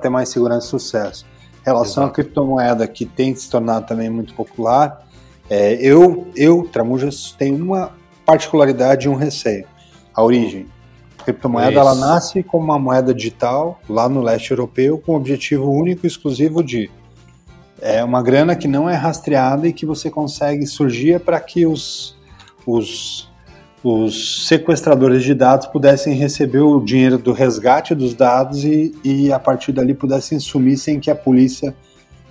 ter 0.00 0.08
mais 0.08 0.28
segurança 0.28 0.66
e 0.66 0.70
sucesso. 0.70 1.26
Em 1.60 1.64
relação 1.66 2.04
Exato. 2.04 2.12
à 2.12 2.14
criptomoeda, 2.14 2.86
que 2.86 3.04
tem 3.04 3.34
se 3.34 3.50
tornado 3.50 3.86
também 3.86 4.08
muito 4.08 4.34
popular, 4.34 5.04
é, 5.50 5.74
eu, 5.74 6.28
eu, 6.36 6.68
Tramujas, 6.72 7.34
tenho 7.36 7.62
uma 7.62 7.92
particularidade 8.24 9.06
e 9.06 9.10
um 9.10 9.14
receio. 9.14 9.66
A 10.14 10.22
origem. 10.22 10.66
A 11.18 11.24
criptomoeda 11.24 11.80
ela 11.80 11.94
nasce 11.94 12.42
como 12.42 12.64
uma 12.64 12.78
moeda 12.78 13.14
digital 13.14 13.80
lá 13.88 14.08
no 14.08 14.20
leste 14.20 14.50
europeu 14.50 14.98
com 14.98 15.12
o 15.12 15.16
objetivo 15.16 15.70
único 15.70 16.06
e 16.06 16.08
exclusivo 16.08 16.62
de 16.62 16.90
é 17.80 18.02
uma 18.02 18.22
grana 18.22 18.56
que 18.56 18.66
não 18.66 18.88
é 18.88 18.94
rastreada 18.94 19.68
e 19.68 19.72
que 19.72 19.84
você 19.84 20.10
consegue 20.10 20.66
surgir 20.66 21.20
para 21.20 21.38
que 21.38 21.66
os, 21.66 22.16
os, 22.66 23.30
os 23.82 24.46
sequestradores 24.46 25.22
de 25.22 25.34
dados 25.34 25.66
pudessem 25.66 26.14
receber 26.14 26.60
o 26.60 26.80
dinheiro 26.80 27.18
do 27.18 27.32
resgate 27.32 27.94
dos 27.94 28.14
dados 28.14 28.64
e, 28.64 28.94
e 29.04 29.30
a 29.30 29.38
partir 29.38 29.72
dali 29.72 29.92
pudessem 29.92 30.40
sumir 30.40 30.78
sem 30.78 30.98
que 30.98 31.10
a 31.10 31.14
polícia 31.14 31.74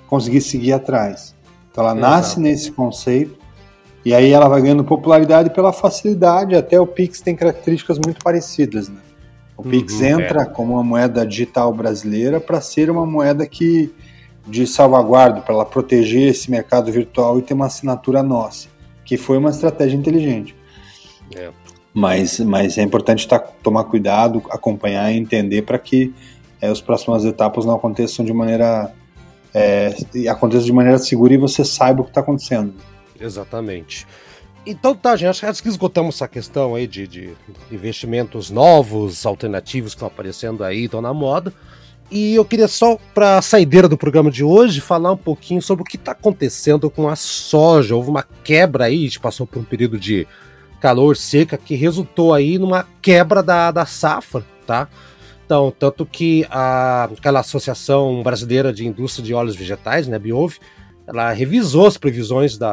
conseguisse 0.08 0.50
seguir 0.50 0.74
atrás. 0.74 1.36
Então 1.72 1.84
ela 1.84 1.94
Exato. 1.98 2.12
nasce 2.12 2.40
nesse 2.40 2.72
conceito 2.72 3.43
e 4.06 4.14
aí 4.14 4.32
ela 4.32 4.48
vai 4.48 4.62
ganhando 4.62 4.84
popularidade 4.84 5.50
pela 5.52 5.72
facilidade. 5.72 6.56
Até 6.56 6.80
o 6.80 6.86
Pix 6.86 7.22
tem 7.22 7.36
características 7.36 7.98
muito 7.98 8.22
parecidas. 8.24 8.90
Né? 8.90 9.00
O 9.56 9.64
Pix 9.64 9.94
uhum, 9.94 10.06
entra 10.06 10.42
é. 10.42 10.46
como 10.46 10.74
uma 10.74 10.84
moeda 10.84 11.26
digital 11.26 11.74
brasileira 11.74 12.40
para 12.40 12.60
ser 12.60 12.90
uma 12.90 13.06
moeda 13.06 13.46
que 13.46 13.94
de 14.46 14.68
salvaguarda 14.68 15.40
para 15.40 15.56
ela 15.56 15.66
proteger 15.66 16.28
esse 16.30 16.52
mercado 16.52 16.92
virtual 16.92 17.40
e 17.40 17.42
ter 17.42 17.54
uma 17.54 17.68
assinatura 17.68 18.22
nossa, 18.22 18.68
que 19.06 19.16
foi 19.16 19.38
uma 19.38 19.50
estratégia 19.50 19.96
inteligente. 19.96 20.54
É. 21.34 21.50
Mas, 21.94 22.40
mas 22.40 22.78
é 22.78 22.82
importante 22.82 23.26
tá, 23.26 23.40
tomar 23.40 23.86
cuidado, 23.86 24.44
acompanhar 24.50 25.14
e 25.14 25.18
entender 25.18 25.62
para 25.62 25.80
que 25.80 26.14
é, 26.60 26.68
as 26.68 26.82
próximas 26.82 27.24
etapas 27.24 27.66
não 27.66 27.76
aconteçam 27.76 28.26
de 28.26 28.34
maneira 28.34 28.92
é, 29.54 29.96
aconteça 30.30 30.66
de 30.66 30.74
maneira 30.74 30.98
segura 30.98 31.34
e 31.34 31.38
você 31.38 31.64
saiba 31.64 32.02
o 32.02 32.04
que 32.04 32.10
está 32.10 32.22
acontecendo. 32.22 32.74
Exatamente. 33.24 34.06
Então 34.66 34.96
tá, 34.96 35.16
gente, 35.16 35.46
acho 35.46 35.62
que 35.62 35.68
esgotamos 35.68 36.16
essa 36.16 36.28
questão 36.28 36.76
aí 36.76 36.88
de, 36.88 37.06
de 37.08 37.34
investimentos 37.72 38.50
novos, 38.50 39.26
alternativos 39.26 39.92
que 39.94 39.98
estão 39.98 40.08
aparecendo 40.08 40.64
aí, 40.64 40.86
estão 40.86 41.02
na 41.02 41.14
moda. 41.14 41.54
e 42.10 42.36
eu 42.36 42.46
queria 42.46 42.68
só, 42.68 42.98
para 43.14 43.38
a 43.38 43.42
saideira 43.42 43.90
do 43.90 43.98
programa 43.98 44.32
de 44.32 44.44
hoje, 44.44 44.80
falar 44.80 45.12
um 45.12 45.18
pouquinho 45.18 45.62
sobre 45.62 45.84
o 45.84 45.86
que 45.86 45.98
está 45.98 46.14
acontecendo 46.14 46.90
com 46.90 47.10
a 47.10 47.16
soja. 47.16 47.96
Houve 47.96 48.10
uma 48.10 48.24
quebra 48.44 48.86
aí, 48.86 49.00
a 49.00 49.04
gente 49.04 49.20
passou 49.20 49.46
por 49.46 49.60
um 49.60 49.66
período 49.66 50.00
de 50.00 50.26
calor, 50.80 51.18
seca, 51.18 51.58
que 51.58 51.76
resultou 51.76 52.34
aí 52.34 52.58
numa 52.58 52.88
quebra 53.02 53.42
da, 53.44 53.72
da 53.72 53.86
safra, 53.86 54.46
tá? 54.66 54.88
Então, 55.46 55.74
tanto 55.78 56.06
que 56.06 56.46
a, 56.50 57.06
aquela 57.06 57.42
Associação 57.42 58.24
Brasileira 58.24 58.72
de 58.72 58.88
Indústria 58.88 59.26
de 59.26 59.34
Óleos 59.34 59.56
Vegetais, 59.56 60.08
né, 60.08 60.18
Biov, 60.18 60.58
ela 61.06 61.32
revisou 61.32 61.88
as 61.88 61.98
previsões 61.98 62.58
do 62.58 62.66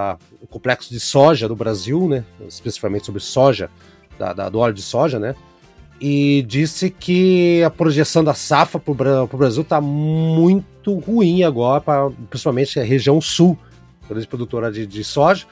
complexo 0.48 0.90
de 0.90 1.00
soja 1.00 1.48
do 1.48 1.56
Brasil, 1.56 2.08
né, 2.08 2.24
especificamente 2.46 3.06
sobre 3.06 3.20
soja, 3.20 3.70
da, 4.18 4.32
da 4.32 4.48
do 4.48 4.58
óleo 4.58 4.74
de 4.74 4.82
soja, 4.82 5.18
né, 5.18 5.34
e 6.00 6.42
disse 6.48 6.90
que 6.90 7.62
a 7.62 7.70
projeção 7.70 8.24
da 8.24 8.32
safra 8.32 8.80
para 8.80 9.24
o 9.24 9.36
Brasil 9.36 9.62
está 9.62 9.80
muito 9.80 10.94
ruim 10.98 11.42
agora, 11.42 11.80
pra, 11.80 12.10
principalmente 12.30 12.80
a 12.80 12.84
região 12.84 13.20
sul, 13.20 13.58
grande 14.08 14.26
produtora 14.26 14.72
de, 14.72 14.86
de 14.86 15.04
soja, 15.04 15.46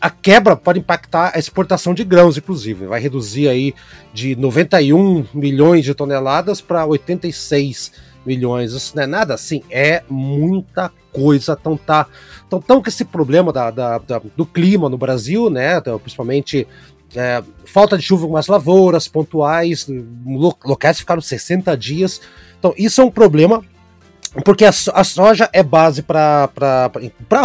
a 0.00 0.08
quebra 0.08 0.56
pode 0.56 0.78
impactar 0.78 1.32
a 1.34 1.38
exportação 1.38 1.92
de 1.92 2.04
grãos, 2.04 2.38
inclusive. 2.38 2.86
Vai 2.86 3.00
reduzir 3.00 3.48
aí 3.48 3.74
de 4.14 4.34
91 4.34 5.26
milhões 5.34 5.84
de 5.84 5.92
toneladas 5.92 6.60
para 6.60 6.86
86 6.86 7.92
milhões. 8.24 8.72
Isso 8.72 8.96
não 8.96 9.02
é 9.02 9.06
nada 9.06 9.34
assim, 9.34 9.62
é 9.68 10.02
muita 10.08 10.90
coisa. 11.12 11.56
Então 11.60 11.76
tá. 11.76 12.06
Então, 12.46 12.60
tão 12.60 12.82
com 12.82 12.88
esse 12.88 13.04
problema 13.04 13.52
da, 13.52 13.70
da, 13.70 13.98
da, 13.98 14.20
do 14.36 14.44
clima 14.44 14.88
no 14.88 14.98
Brasil, 14.98 15.48
né? 15.48 15.80
Principalmente 16.02 16.66
é, 17.14 17.42
falta 17.64 17.96
de 17.96 18.02
chuva 18.02 18.26
com 18.26 18.36
as 18.36 18.46
lavouras 18.46 19.06
pontuais, 19.06 19.86
locais 20.64 20.98
ficaram 20.98 21.20
60 21.20 21.76
dias. 21.76 22.20
Então, 22.58 22.74
isso 22.76 23.00
é 23.00 23.04
um 23.04 23.10
problema 23.10 23.64
porque 24.44 24.64
a, 24.64 24.68
a 24.68 25.04
soja 25.04 25.50
é 25.52 25.62
base 25.62 26.02
para 26.02 26.50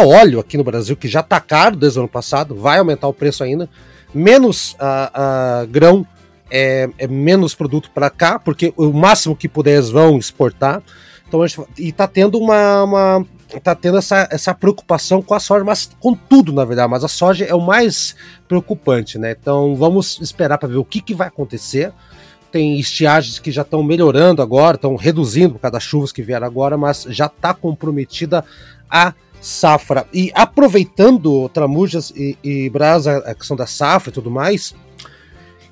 óleo 0.04 0.40
aqui 0.40 0.56
no 0.56 0.64
Brasil, 0.64 0.96
que 0.96 1.08
já 1.08 1.22
está 1.22 1.40
caro 1.40 1.76
desde 1.76 1.98
o 1.98 2.04
ano 2.04 2.10
passado, 2.10 2.54
vai 2.56 2.78
aumentar 2.78 3.08
o 3.08 3.14
preço 3.14 3.44
ainda. 3.44 3.68
Menos 4.14 4.74
uh, 4.74 5.64
uh, 5.64 5.68
grão 5.68 6.06
é, 6.50 6.88
é, 6.98 7.08
menos 7.08 7.56
produto 7.56 7.90
para 7.94 8.10
cá, 8.10 8.38
porque 8.38 8.72
o 8.78 8.94
máximo 8.94 9.36
que 9.36 9.50
puder 9.50 9.74
eles 9.74 9.90
vão 9.90 10.18
exportar. 10.18 10.82
Então, 11.28 11.46
gente, 11.46 11.68
e 11.78 11.90
está 11.90 12.08
tendo 12.08 12.38
uma, 12.38 12.84
uma 12.84 13.26
tá 13.60 13.76
tendo 13.76 13.98
essa, 13.98 14.28
essa 14.32 14.54
preocupação 14.54 15.22
com 15.22 15.34
a 15.34 15.40
soja, 15.40 15.64
mas 15.64 15.90
com 16.00 16.14
tudo, 16.14 16.52
na 16.52 16.66
verdade, 16.66 16.90
mas 16.90 17.04
a 17.04 17.08
soja 17.08 17.46
é 17.46 17.54
o 17.54 17.62
mais 17.62 18.16
preocupante, 18.48 19.18
né? 19.18 19.36
Então 19.40 19.76
vamos 19.76 20.20
esperar 20.22 20.58
para 20.58 20.70
ver 20.70 20.78
o 20.78 20.86
que, 20.86 21.02
que 21.02 21.14
vai 21.14 21.28
acontecer 21.28 21.94
tem 22.56 22.80
estiagens 22.80 23.38
que 23.38 23.52
já 23.52 23.64
estão 23.64 23.84
melhorando 23.84 24.42
agora, 24.42 24.78
estão 24.78 24.96
reduzindo 24.96 25.56
por 25.56 25.60
causa 25.60 25.74
das 25.74 25.84
chuvas 25.84 26.14
que 26.14 26.22
vieram 26.22 26.48
agora, 26.48 26.78
mas 26.78 27.06
já 27.10 27.26
está 27.26 27.54
comprometida 27.54 28.46
a 28.90 29.14
safra. 29.42 30.08
E 30.14 30.32
aproveitando 30.34 31.50
Tramujas 31.50 32.12
e, 32.16 32.38
e 32.42 32.70
Brasa, 32.70 33.18
a 33.26 33.36
questão 33.36 33.58
da 33.58 33.68
safra 33.68 34.10
e 34.10 34.14
tudo 34.14 34.32
mais, 34.32 34.74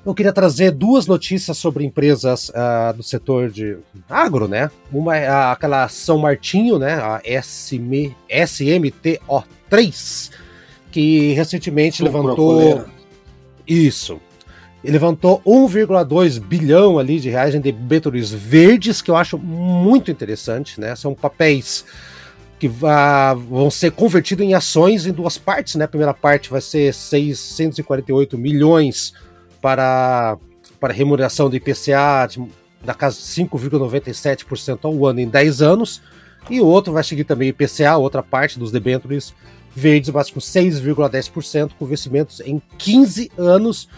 eu 0.04 0.14
queria 0.14 0.32
trazer 0.32 0.70
duas 0.70 1.06
notícias 1.06 1.56
sobre 1.56 1.84
empresas 1.84 2.50
uh, 2.50 2.94
do 2.94 3.02
setor 3.02 3.50
de 3.50 3.78
agro, 4.08 4.46
né? 4.46 4.70
Uma 4.92 5.16
é 5.16 5.28
aquela 5.28 5.88
São 5.88 6.18
Martinho, 6.18 6.78
né? 6.78 6.94
A 6.94 7.22
SM, 7.42 8.14
SMTO3, 8.28 10.30
que 10.90 11.32
recentemente 11.32 12.02
levantou. 12.02 12.84
Isso 13.66 14.20
levantou 14.90 15.40
1,2 15.46 16.38
bilhão 16.38 16.98
ali 16.98 17.18
de 17.18 17.30
reais 17.30 17.54
em 17.54 17.60
debêntures 17.60 18.30
verdes, 18.30 19.00
que 19.00 19.10
eu 19.10 19.16
acho 19.16 19.38
muito 19.38 20.10
interessante, 20.10 20.80
né? 20.80 20.94
São 20.94 21.14
papéis 21.14 21.84
que 22.58 22.68
vão 22.68 23.70
ser 23.70 23.92
convertidos 23.92 24.44
em 24.44 24.54
ações 24.54 25.06
em 25.06 25.12
duas 25.12 25.38
partes, 25.38 25.74
né? 25.76 25.86
A 25.86 25.88
primeira 25.88 26.14
parte 26.14 26.50
vai 26.50 26.60
ser 26.60 26.92
648 26.92 28.38
milhões 28.38 29.14
para, 29.64 30.36
para 30.78 30.92
remuneração 30.92 31.48
do 31.48 31.56
IPCA 31.56 32.26
de, 32.28 32.46
da 32.84 32.92
casa 32.92 33.16
5,97% 33.16 34.80
ao 34.82 35.06
ano 35.06 35.20
em 35.20 35.26
10 35.26 35.62
anos, 35.62 36.02
e 36.50 36.60
o 36.60 36.66
outro 36.66 36.92
vai 36.92 37.02
seguir 37.02 37.24
também 37.24 37.48
IPCA, 37.48 37.96
outra 37.96 38.22
parte 38.22 38.58
dos 38.58 38.70
debêntures 38.70 39.32
verdes, 39.74 40.10
mas 40.10 40.30
com 40.30 40.38
6,10% 40.38 41.70
com 41.78 41.86
vencimentos 41.86 42.40
em 42.40 42.60
15 42.76 43.32
anos 43.38 43.88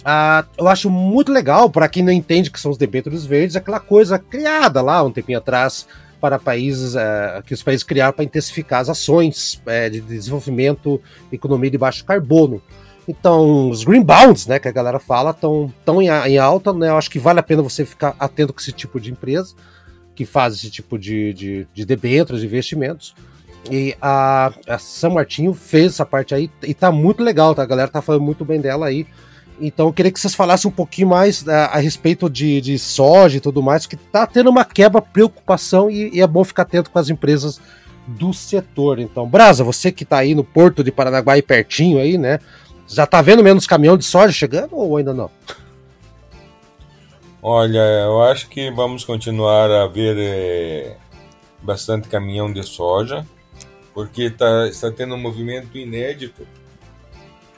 Uh, 0.00 0.46
eu 0.56 0.68
acho 0.68 0.88
muito 0.88 1.32
legal, 1.32 1.68
para 1.68 1.88
quem 1.88 2.02
não 2.02 2.12
entende 2.12 2.48
que 2.48 2.60
são 2.60 2.70
os 2.70 2.78
debêntures 2.78 3.26
verdes, 3.26 3.56
aquela 3.56 3.80
coisa 3.80 4.20
criada 4.20 4.80
lá 4.80 5.02
um 5.02 5.10
tempinho 5.10 5.38
atrás 5.38 5.84
para 6.20 6.38
países 6.38 6.94
uh, 6.94 7.42
que 7.44 7.52
os 7.52 7.62
países 7.62 7.82
criaram 7.82 8.12
para 8.12 8.24
intensificar 8.24 8.80
as 8.80 8.88
ações 8.88 9.60
uh, 9.66 9.90
de 9.90 10.00
desenvolvimento, 10.00 11.02
economia 11.32 11.72
de 11.72 11.76
baixo 11.76 12.04
carbono. 12.04 12.62
Então, 13.08 13.70
os 13.70 13.82
green 13.82 14.02
bonds, 14.02 14.46
né, 14.46 14.58
que 14.58 14.68
a 14.68 14.72
galera 14.72 14.98
fala, 14.98 15.30
estão 15.30 15.72
tão 15.84 16.00
em, 16.00 16.08
em, 16.08 16.38
alta, 16.38 16.72
né? 16.72 16.88
Eu 16.88 16.96
acho 16.96 17.10
que 17.10 17.18
vale 17.18 17.40
a 17.40 17.42
pena 17.42 17.62
você 17.62 17.84
ficar 17.84 18.14
atento 18.18 18.52
com 18.52 18.60
esse 18.60 18.72
tipo 18.72 19.00
de 19.00 19.10
empresa 19.10 19.54
que 20.14 20.24
faz 20.24 20.54
esse 20.54 20.70
tipo 20.70 20.98
de, 20.98 21.32
de, 21.32 21.66
de 21.72 21.84
debêntures, 21.84 22.42
de 22.42 22.46
investimentos. 22.46 23.14
E 23.70 23.96
a, 24.00 24.52
a 24.68 24.78
São 24.78 25.12
Martinho 25.12 25.52
fez 25.54 25.94
essa 25.94 26.06
parte 26.06 26.34
aí 26.34 26.50
e 26.62 26.74
tá 26.74 26.92
muito 26.92 27.22
legal, 27.22 27.54
tá? 27.54 27.62
A 27.62 27.66
galera 27.66 27.88
tá 27.88 28.00
falando 28.02 28.22
muito 28.22 28.44
bem 28.44 28.60
dela 28.60 28.86
aí. 28.86 29.06
Então 29.60 29.88
eu 29.88 29.92
queria 29.92 30.10
que 30.10 30.18
vocês 30.18 30.34
falassem 30.34 30.70
um 30.70 30.74
pouquinho 30.74 31.08
mais 31.08 31.46
a, 31.46 31.52
é, 31.52 31.64
a 31.64 31.78
respeito 31.78 32.30
de, 32.30 32.60
de, 32.60 32.78
soja 32.78 33.36
e 33.36 33.40
tudo 33.40 33.62
mais, 33.62 33.86
que 33.86 33.94
está 33.94 34.26
tendo 34.26 34.48
uma 34.48 34.64
quebra, 34.64 35.02
preocupação 35.02 35.90
e, 35.90 36.10
e, 36.14 36.20
é 36.20 36.26
bom 36.26 36.42
ficar 36.42 36.62
atento 36.62 36.90
com 36.90 36.98
as 36.98 37.10
empresas 37.10 37.60
do 38.06 38.32
setor. 38.32 38.98
Então, 38.98 39.28
Brasa, 39.28 39.62
você 39.62 39.92
que 39.92 40.04
está 40.04 40.18
aí 40.18 40.34
no 40.34 40.42
Porto 40.42 40.82
de 40.82 40.90
Paranaguá 40.90 41.36
e 41.36 41.42
pertinho 41.42 41.98
aí, 41.98 42.16
né? 42.16 42.40
Já 42.90 43.04
está 43.04 43.22
vendo 43.22 43.42
menos 43.42 43.68
caminhão 43.68 43.96
de 43.96 44.04
soja 44.04 44.32
chegando 44.32 44.74
ou 44.76 44.96
ainda 44.96 45.14
não? 45.14 45.30
Olha, 47.40 47.78
eu 47.78 48.22
acho 48.24 48.48
que 48.48 48.68
vamos 48.72 49.04
continuar 49.04 49.70
a 49.70 49.86
ver 49.86 50.16
é, 50.18 50.96
bastante 51.62 52.08
caminhão 52.08 52.52
de 52.52 52.62
soja, 52.64 53.24
porque 53.94 54.28
tá, 54.28 54.66
está 54.66 54.90
tendo 54.90 55.14
um 55.14 55.18
movimento 55.18 55.78
inédito 55.78 56.46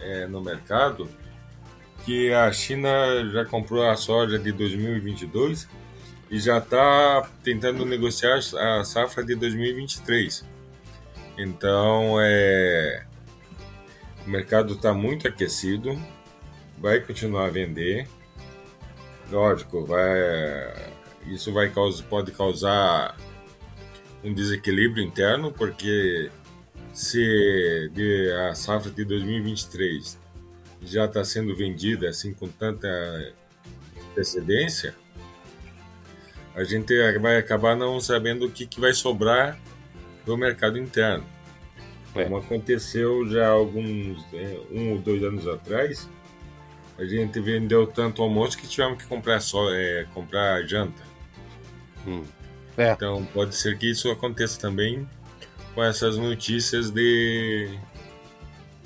é, 0.01 0.27
no 0.27 0.43
mercado 0.43 1.09
que 2.05 2.33
a 2.33 2.53
China 2.53 2.91
já 3.33 3.45
comprou 3.45 3.89
a 3.89 3.97
soja 3.97 4.39
de 4.39 4.53
2022 4.53 5.67
e 6.31 6.39
já 6.39 6.59
está 6.59 7.29
tentando 7.43 7.87
negociar 7.87 8.39
a 8.59 8.85
safra 8.85 9.25
de 9.25 9.35
2023. 9.35 10.45
Então, 11.39 12.17
é, 12.21 13.05
o 14.27 14.31
mercado 14.31 14.75
está 14.75 14.93
muito 14.93 15.27
aquecido, 15.27 15.99
vai 16.79 17.01
continuar 17.01 17.47
a 17.47 17.51
vender. 17.51 18.09
Lógico, 19.31 19.85
vai, 19.85 20.11
isso 21.27 21.53
vai 21.53 21.71
causar, 21.71 22.05
pode 22.05 22.33
causar 22.33 23.17
um 24.23 24.33
desequilíbrio 24.33 25.05
interno, 25.05 25.53
porque 25.53 26.31
se 26.93 27.91
a 28.49 28.55
safra 28.55 28.91
de 28.91 29.05
2023 29.05 30.19
já 30.83 31.07
está 31.07 31.25
sendo 31.25 31.57
vendida 31.57 32.09
assim 32.09 32.35
com 32.35 32.49
tanta 32.49 32.89
antecedência, 34.11 34.95
a 36.55 36.65
gente 36.65 36.95
vai 37.19 37.39
acabar 37.39 37.75
não 37.77 37.99
sabendo 37.99 38.47
o 38.47 38.51
que, 38.51 38.67
que 38.67 38.79
vai 38.79 38.93
sobrar 38.93 39.59
do 40.27 40.37
mercado 40.37 40.79
interno. 40.79 41.25
É. 42.15 42.25
Como 42.25 42.37
aconteceu 42.37 43.27
já 43.29 43.49
alguns 43.49 44.25
é, 44.35 44.59
um 44.71 44.93
ou 44.93 44.99
dois 44.99 45.23
anos 45.23 45.49
atrás, 45.49 46.09
a 46.99 47.05
gente 47.05 47.41
vendeu 47.41 47.87
tanto 47.87 48.23
almoço 48.23 48.57
que 48.59 48.67
tivemos 48.67 49.03
que 49.03 49.09
comprar 49.09 49.41
só 49.41 49.73
é, 49.73 50.07
comprar 50.13 50.63
janta. 50.67 51.03
Hum. 52.07 52.23
É. 52.77 52.93
Então 52.93 53.25
pode 53.33 53.55
ser 53.55 53.79
que 53.79 53.91
isso 53.91 54.11
aconteça 54.11 54.61
também 54.61 55.09
com 55.75 55.83
essas 55.83 56.17
notícias 56.19 56.91
de, 56.91 57.71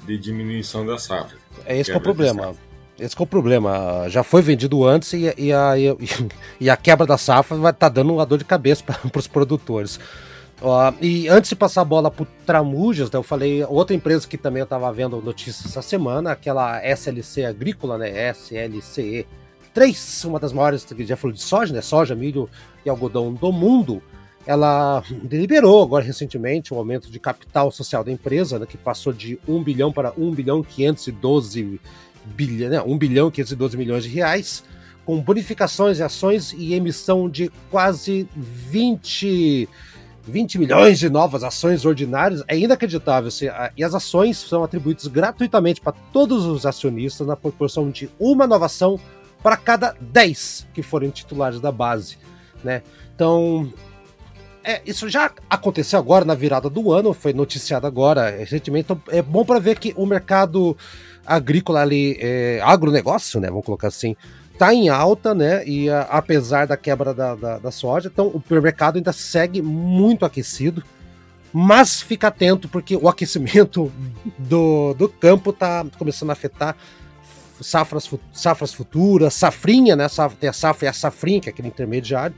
de 0.04 0.18
diminuição 0.18 0.86
da 0.86 0.98
safra. 0.98 1.36
É 1.64 1.76
esse 1.76 1.90
que 1.90 1.96
é 1.96 1.98
o 1.98 2.02
problema. 2.02 2.54
Esse 2.98 3.16
é 3.18 3.22
o 3.22 3.26
problema. 3.26 4.08
Já 4.08 4.22
foi 4.22 4.40
vendido 4.40 4.84
antes 4.86 5.12
e, 5.12 5.32
e, 5.36 5.52
a, 5.52 5.78
e, 5.78 5.96
e 6.60 6.70
a 6.70 6.76
quebra 6.76 7.06
da 7.06 7.18
safra 7.18 7.56
vai 7.56 7.72
estar 7.72 7.90
tá 7.90 7.94
dando 7.94 8.14
uma 8.14 8.24
dor 8.24 8.38
de 8.38 8.44
cabeça 8.44 8.82
para 8.84 8.98
os 9.18 9.26
produtores. 9.26 9.98
E 11.00 11.28
antes 11.28 11.50
de 11.50 11.56
passar 11.56 11.82
a 11.82 11.84
bola 11.84 12.10
para 12.10 12.22
o 12.22 12.26
Tramujas, 12.46 13.10
né, 13.10 13.18
eu 13.18 13.22
falei 13.22 13.62
outra 13.64 13.94
empresa 13.94 14.26
que 14.26 14.38
também 14.38 14.60
eu 14.60 14.64
estava 14.64 14.90
vendo 14.92 15.20
notícias 15.20 15.66
essa 15.66 15.82
semana, 15.82 16.32
aquela 16.32 16.80
SLC 16.84 17.44
Agrícola, 17.44 17.98
né? 17.98 18.30
SLCE 18.30 19.26
3, 19.74 20.24
uma 20.24 20.40
das 20.40 20.52
maiores 20.52 20.84
que 20.84 21.04
já 21.04 21.16
falou 21.16 21.34
de 21.34 21.42
soja, 21.42 21.74
né? 21.74 21.82
Soja, 21.82 22.14
milho 22.14 22.48
e 22.84 22.88
algodão 22.88 23.32
do 23.34 23.52
mundo 23.52 24.02
ela 24.46 25.02
deliberou 25.24 25.82
agora 25.82 26.04
recentemente 26.04 26.72
o 26.72 26.76
um 26.76 26.78
aumento 26.78 27.10
de 27.10 27.18
capital 27.18 27.70
social 27.72 28.04
da 28.04 28.12
empresa, 28.12 28.58
né, 28.58 28.66
que 28.66 28.78
passou 28.78 29.12
de 29.12 29.38
1 29.46 29.62
bilhão 29.62 29.92
para 29.92 30.12
1 30.16 30.30
bilhão 30.30 30.62
512 30.62 31.80
bilhão, 32.24 32.70
né, 32.70 32.80
1 32.80 32.96
bilhão 32.96 33.30
512 33.30 33.76
milhões 33.76 34.04
de 34.04 34.10
reais, 34.10 34.62
com 35.04 35.20
bonificações 35.20 35.98
e 35.98 36.02
ações 36.02 36.52
e 36.56 36.74
emissão 36.74 37.28
de 37.28 37.50
quase 37.70 38.28
20 38.36 39.68
20 40.26 40.58
milhões 40.58 40.98
de 40.98 41.08
novas 41.08 41.44
ações 41.44 41.84
ordinárias 41.84 42.42
é 42.48 42.58
inacreditável. 42.58 43.28
Assim, 43.28 43.46
e 43.76 43.84
as 43.84 43.94
ações 43.94 44.36
são 44.36 44.64
atribuídas 44.64 45.06
gratuitamente 45.06 45.80
para 45.80 45.92
todos 46.12 46.44
os 46.44 46.66
acionistas 46.66 47.26
na 47.26 47.36
proporção 47.36 47.90
de 47.90 48.10
uma 48.18 48.46
nova 48.46 48.66
ação 48.66 48.98
para 49.42 49.56
cada 49.56 49.94
10 50.00 50.66
que 50.74 50.82
forem 50.82 51.10
titulares 51.10 51.60
da 51.60 51.70
base. 51.70 52.18
Né? 52.64 52.82
Então, 53.14 53.72
é, 54.64 54.82
isso 54.84 55.08
já 55.08 55.30
aconteceu 55.48 55.96
agora 55.98 56.24
na 56.24 56.34
virada 56.34 56.68
do 56.68 56.92
ano, 56.92 57.14
foi 57.14 57.32
noticiado 57.32 57.86
agora 57.86 58.30
recentemente. 58.30 58.86
Então, 58.86 59.00
é 59.08 59.22
bom 59.22 59.44
para 59.44 59.60
ver 59.60 59.78
que 59.78 59.94
o 59.96 60.04
mercado 60.04 60.76
agrícola 61.24 61.82
ali, 61.82 62.16
é, 62.20 62.60
agronegócio, 62.64 63.40
né? 63.40 63.48
Vamos 63.48 63.64
colocar 63.64 63.88
assim, 63.88 64.16
está 64.56 64.74
em 64.74 64.88
alta, 64.88 65.34
né? 65.34 65.66
E 65.66 65.88
a, 65.88 66.02
apesar 66.02 66.66
da 66.66 66.76
quebra 66.76 67.14
da, 67.14 67.34
da, 67.34 67.58
da, 67.58 67.70
soja, 67.70 68.10
então 68.12 68.28
o 68.28 68.60
mercado 68.60 68.96
ainda 68.96 69.12
segue 69.12 69.62
muito 69.62 70.24
aquecido. 70.24 70.82
Mas 71.52 72.02
fica 72.02 72.28
atento, 72.28 72.68
porque 72.68 72.96
o 72.96 73.08
aquecimento 73.08 73.90
do, 74.36 74.94
do 74.94 75.08
campo 75.08 75.50
está 75.50 75.86
começando 75.96 76.30
a 76.30 76.32
afetar 76.32 76.76
safras, 77.60 78.10
safras 78.32 78.74
futuras, 78.74 79.32
safrinha, 79.34 79.96
né? 79.96 80.06
Tem 80.40 80.50
a 80.50 80.52
safra 80.52 80.86
e 80.86 80.88
a 80.88 80.92
safrinha, 80.92 81.40
que 81.40 81.48
é 81.48 81.52
aquele 81.52 81.68
intermediário. 81.68 82.34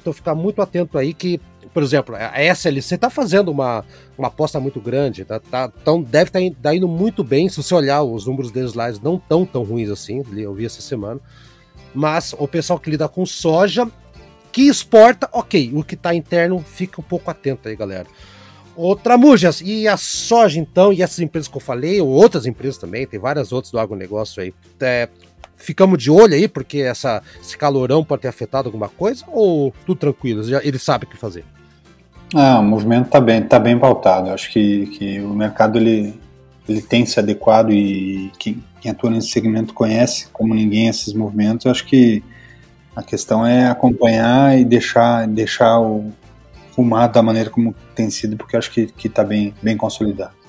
Então 0.00 0.12
ficar 0.12 0.34
muito 0.34 0.60
atento 0.60 0.98
aí 0.98 1.14
que, 1.14 1.40
por 1.72 1.82
exemplo, 1.82 2.16
a 2.16 2.42
SLC 2.42 2.96
está 2.96 3.08
fazendo 3.08 3.50
uma, 3.50 3.84
uma 4.18 4.28
aposta 4.28 4.58
muito 4.58 4.80
grande, 4.80 5.24
tá, 5.24 5.38
tá, 5.38 5.70
então 5.80 6.02
deve 6.02 6.28
estar 6.28 6.40
tá, 6.40 6.56
tá 6.62 6.74
indo 6.74 6.88
muito 6.88 7.22
bem. 7.22 7.48
Se 7.48 7.62
você 7.62 7.74
olhar 7.74 8.02
os 8.02 8.26
números 8.26 8.50
deles 8.50 8.74
lá, 8.74 8.88
eles 8.88 9.00
não 9.00 9.16
estão 9.16 9.46
tão 9.46 9.62
ruins 9.62 9.90
assim, 9.90 10.24
eu 10.36 10.54
vi 10.54 10.66
essa 10.66 10.82
semana. 10.82 11.20
Mas 11.94 12.34
o 12.38 12.48
pessoal 12.48 12.78
que 12.78 12.90
lida 12.90 13.08
com 13.08 13.24
soja, 13.26 13.88
que 14.50 14.62
exporta, 14.62 15.28
ok. 15.32 15.72
O 15.74 15.82
que 15.82 15.94
está 15.94 16.14
interno, 16.14 16.60
fica 16.60 17.00
um 17.00 17.04
pouco 17.04 17.30
atento 17.30 17.68
aí, 17.68 17.76
galera. 17.76 18.06
Outra 18.74 19.18
Mujas, 19.18 19.60
e 19.60 19.86
a 19.86 19.96
soja 19.96 20.58
então, 20.58 20.92
e 20.92 21.02
essas 21.02 21.18
empresas 21.18 21.48
que 21.48 21.56
eu 21.56 21.60
falei, 21.60 22.00
ou 22.00 22.08
outras 22.08 22.46
empresas 22.46 22.78
também, 22.78 23.06
tem 23.06 23.20
várias 23.20 23.52
outras 23.52 23.70
do 23.70 23.78
agronegócio 23.78 24.42
aí. 24.42 24.54
É, 24.80 25.08
ficamos 25.56 25.98
de 25.98 26.10
olho 26.10 26.34
aí, 26.34 26.48
porque 26.48 26.78
essa, 26.78 27.22
esse 27.40 27.56
calorão 27.56 28.02
pode 28.02 28.22
ter 28.22 28.28
afetado 28.28 28.68
alguma 28.68 28.88
coisa, 28.88 29.24
ou 29.28 29.74
tudo 29.84 29.98
tranquilo, 29.98 30.42
já, 30.42 30.62
ele 30.64 30.78
sabe 30.78 31.04
o 31.04 31.08
que 31.08 31.16
fazer? 31.18 31.44
Ah, 32.34 32.60
o 32.60 32.62
movimento 32.62 33.06
está 33.06 33.20
bem, 33.20 33.42
tá 33.42 33.58
bem 33.58 33.78
pautado. 33.78 34.30
Acho 34.30 34.50
que, 34.50 34.86
que 34.86 35.20
o 35.20 35.34
mercado 35.34 35.78
ele, 35.78 36.18
ele 36.68 36.82
tem 36.82 37.04
se 37.04 37.18
adequado 37.18 37.72
e 37.72 38.30
quem, 38.38 38.62
quem 38.80 38.90
atua 38.90 39.10
nesse 39.10 39.28
segmento 39.28 39.74
conhece 39.74 40.28
como 40.32 40.54
ninguém 40.54 40.88
esses 40.88 41.12
movimentos. 41.12 41.66
Acho 41.66 41.84
que 41.86 42.22
a 42.94 43.02
questão 43.02 43.46
é 43.46 43.68
acompanhar 43.68 44.58
e 44.58 44.64
deixar, 44.64 45.26
deixar 45.26 45.80
o 45.80 46.12
rumado 46.76 47.14
da 47.14 47.22
maneira 47.22 47.50
como 47.50 47.74
tem 47.94 48.10
sido, 48.10 48.36
porque 48.36 48.56
acho 48.56 48.70
que 48.70 48.92
está 49.04 49.24
bem, 49.24 49.54
bem 49.62 49.76
consolidado. 49.76 50.42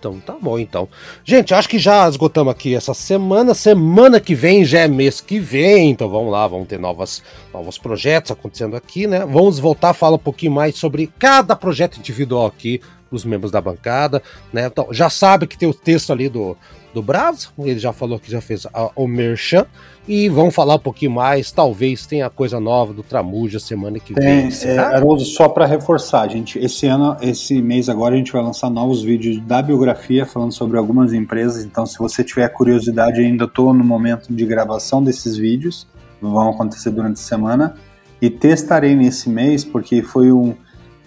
Então 0.00 0.18
tá 0.18 0.34
bom, 0.40 0.58
então. 0.58 0.88
Gente, 1.22 1.52
acho 1.52 1.68
que 1.68 1.78
já 1.78 2.08
esgotamos 2.08 2.50
aqui 2.50 2.74
essa 2.74 2.94
semana. 2.94 3.52
Semana 3.52 4.18
que 4.18 4.34
vem 4.34 4.64
já 4.64 4.80
é 4.80 4.88
mês 4.88 5.20
que 5.20 5.38
vem, 5.38 5.90
então 5.90 6.08
vamos 6.08 6.32
lá, 6.32 6.48
vamos 6.48 6.66
ter 6.66 6.78
novas, 6.78 7.22
novos 7.52 7.76
projetos 7.76 8.30
acontecendo 8.30 8.74
aqui, 8.74 9.06
né? 9.06 9.26
Vamos 9.26 9.58
voltar 9.58 9.90
a 9.90 9.94
falar 9.94 10.16
um 10.16 10.20
pouquinho 10.20 10.52
mais 10.52 10.76
sobre 10.76 11.06
cada 11.18 11.54
projeto 11.54 11.98
individual 11.98 12.46
aqui 12.46 12.80
os 13.10 13.24
membros 13.24 13.50
da 13.50 13.60
bancada, 13.60 14.22
né? 14.52 14.66
Então, 14.66 14.88
já 14.90 15.10
sabe 15.10 15.46
que 15.46 15.58
tem 15.58 15.68
o 15.68 15.74
texto 15.74 16.12
ali 16.12 16.28
do, 16.28 16.56
do 16.94 17.02
Braz, 17.02 17.50
ele 17.58 17.78
já 17.78 17.92
falou 17.92 18.18
que 18.18 18.30
já 18.30 18.40
fez 18.40 18.66
a, 18.72 18.90
o 18.94 19.06
Merchan, 19.06 19.66
e 20.08 20.28
vamos 20.28 20.54
falar 20.54 20.76
um 20.76 20.80
pouquinho 20.80 21.10
mais, 21.10 21.52
talvez 21.52 22.06
tenha 22.06 22.28
coisa 22.28 22.58
nova 22.58 22.92
do 22.92 23.02
Tramuja 23.02 23.60
semana 23.60 23.98
que 23.98 24.14
tem, 24.14 24.48
vem. 24.48 24.70
É, 24.70 24.78
Haroldo, 24.78 25.24
só 25.24 25.48
para 25.48 25.66
reforçar, 25.66 26.28
gente, 26.28 26.58
esse 26.58 26.86
ano, 26.86 27.16
esse 27.20 27.60
mês 27.60 27.88
agora 27.88 28.14
a 28.14 28.18
gente 28.18 28.32
vai 28.32 28.42
lançar 28.42 28.70
novos 28.70 29.02
vídeos 29.02 29.40
da 29.42 29.62
biografia 29.62 30.26
falando 30.26 30.52
sobre 30.52 30.78
algumas 30.78 31.12
empresas, 31.12 31.64
então 31.64 31.86
se 31.86 31.98
você 31.98 32.24
tiver 32.24 32.48
curiosidade, 32.48 33.20
ainda 33.20 33.44
estou 33.44 33.72
no 33.72 33.84
momento 33.84 34.32
de 34.32 34.44
gravação 34.44 35.02
desses 35.02 35.36
vídeos, 35.36 35.86
vão 36.20 36.50
acontecer 36.50 36.90
durante 36.90 37.14
a 37.20 37.24
semana, 37.24 37.74
e 38.20 38.28
testarei 38.28 38.94
nesse 38.94 39.30
mês, 39.30 39.64
porque 39.64 40.02
foi 40.02 40.30
um 40.30 40.54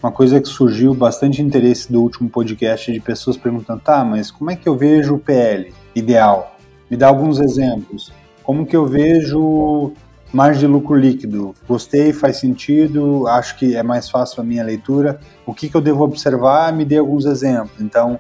uma 0.04 0.12
coisa 0.12 0.42
que 0.42 0.50
surgiu 0.50 0.94
bastante 0.94 1.42
interesse 1.42 1.90
do 1.90 2.02
último 2.02 2.30
podcast 2.30 2.92
de 2.92 3.00
pessoas 3.00 3.38
perguntando: 3.38 3.80
tá, 3.80 4.04
mas 4.04 4.30
como 4.30 4.52
é 4.52 4.56
que 4.56 4.68
eu 4.68 4.76
vejo 4.76 5.16
o 5.16 5.20
PL 5.20 5.74
ideal? 5.96 6.58
Me 6.92 6.98
dá 6.98 7.08
alguns 7.08 7.40
exemplos. 7.40 8.12
Como 8.44 8.66
que 8.66 8.76
eu 8.76 8.86
vejo 8.86 9.94
margem 10.34 10.60
de 10.60 10.68
lucro 10.68 10.98
líquido? 10.98 11.56
Gostei, 11.66 12.12
faz 12.12 12.38
sentido, 12.38 13.26
acho 13.28 13.58
que 13.58 13.78
é 13.78 13.82
mais 13.82 14.10
fácil 14.10 14.42
a 14.42 14.44
minha 14.44 14.64
leitura. 14.64 15.22
O 15.46 15.54
que, 15.54 15.70
que 15.70 15.76
eu 15.76 15.82
devo 15.82 16.04
observar? 16.04 16.74
Me 16.74 16.84
dê 16.84 16.98
alguns 16.98 17.26
exemplos. 17.26 17.80
Então, 17.80 18.20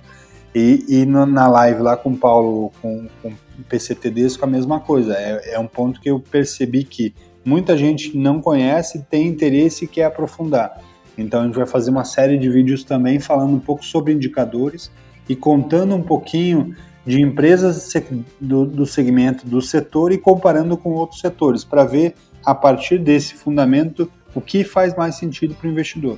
e, 0.55 0.85
e 0.87 1.05
na 1.05 1.47
live 1.49 1.81
lá 1.81 1.97
com 1.97 2.11
o 2.11 2.17
Paulo, 2.17 2.71
com, 2.81 3.07
com 3.21 3.27
o 3.29 3.63
PCTDs, 3.67 4.37
com 4.37 4.45
a 4.45 4.49
mesma 4.49 4.79
coisa. 4.79 5.15
É, 5.15 5.55
é 5.55 5.59
um 5.59 5.67
ponto 5.67 5.99
que 5.99 6.09
eu 6.09 6.21
percebi 6.21 6.85
que 6.85 7.13
muita 7.43 7.75
gente 7.77 8.17
não 8.17 8.39
conhece, 8.39 9.03
tem 9.09 9.27
interesse 9.27 9.83
e 9.83 9.87
quer 9.87 10.05
aprofundar. 10.05 10.79
Então 11.17 11.41
a 11.41 11.45
gente 11.45 11.55
vai 11.55 11.65
fazer 11.65 11.91
uma 11.91 12.03
série 12.03 12.37
de 12.37 12.49
vídeos 12.49 12.83
também 12.83 13.19
falando 13.19 13.53
um 13.53 13.59
pouco 13.59 13.85
sobre 13.85 14.13
indicadores 14.13 14.91
e 15.27 15.35
contando 15.35 15.95
um 15.95 16.01
pouquinho 16.01 16.75
de 17.05 17.21
empresas 17.21 17.91
do, 18.39 18.65
do 18.65 18.85
segmento 18.85 19.45
do 19.45 19.61
setor 19.61 20.11
e 20.11 20.17
comparando 20.17 20.77
com 20.77 20.91
outros 20.91 21.19
setores 21.19 21.63
para 21.63 21.83
ver 21.83 22.15
a 22.45 22.55
partir 22.55 22.97
desse 22.97 23.35
fundamento 23.35 24.09
o 24.33 24.41
que 24.41 24.63
faz 24.63 24.95
mais 24.95 25.15
sentido 25.15 25.53
para 25.53 25.67
o 25.67 25.71
investidor. 25.71 26.17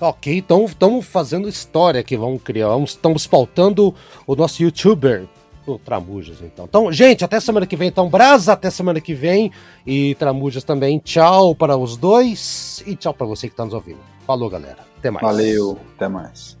Ok, 0.00 0.36
então 0.36 0.64
estamos 0.64 1.06
fazendo 1.06 1.48
história 1.48 2.00
aqui, 2.00 2.16
vamos 2.16 2.42
criar, 2.42 2.76
estamos 2.80 3.26
pautando 3.26 3.94
o 4.26 4.36
nosso 4.36 4.62
youtuber 4.62 5.26
o 5.66 5.78
Tramujas, 5.78 6.38
então. 6.42 6.64
Então, 6.64 6.92
gente, 6.92 7.24
até 7.24 7.38
semana 7.40 7.66
que 7.66 7.76
vem. 7.76 7.88
Então, 7.88 8.08
Brasa, 8.08 8.52
até 8.52 8.70
semana 8.70 9.00
que 9.00 9.14
vem. 9.14 9.52
E 9.86 10.14
Tramujas 10.16 10.64
também. 10.64 10.98
Tchau 10.98 11.54
para 11.54 11.76
os 11.76 11.96
dois. 11.96 12.82
E 12.86 12.96
tchau 12.96 13.14
para 13.14 13.26
você 13.26 13.46
que 13.46 13.52
está 13.52 13.64
nos 13.64 13.74
ouvindo. 13.74 14.00
Falou, 14.26 14.48
galera. 14.48 14.78
Até 14.98 15.10
mais. 15.10 15.26
Valeu, 15.26 15.78
até 15.96 16.08
mais. 16.08 16.56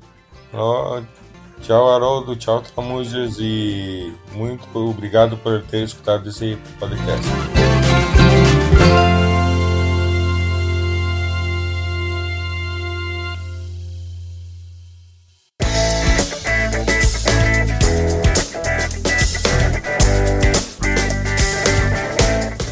Oh, 0.52 1.00
tchau, 1.60 1.90
Haroldo. 1.90 2.36
Tchau, 2.36 2.60
Tramujas. 2.60 3.36
E 3.38 4.12
muito 4.32 4.78
obrigado 4.78 5.36
por 5.36 5.62
ter 5.62 5.82
escutado 5.82 6.28
esse 6.28 6.56
podcast. 6.78 7.61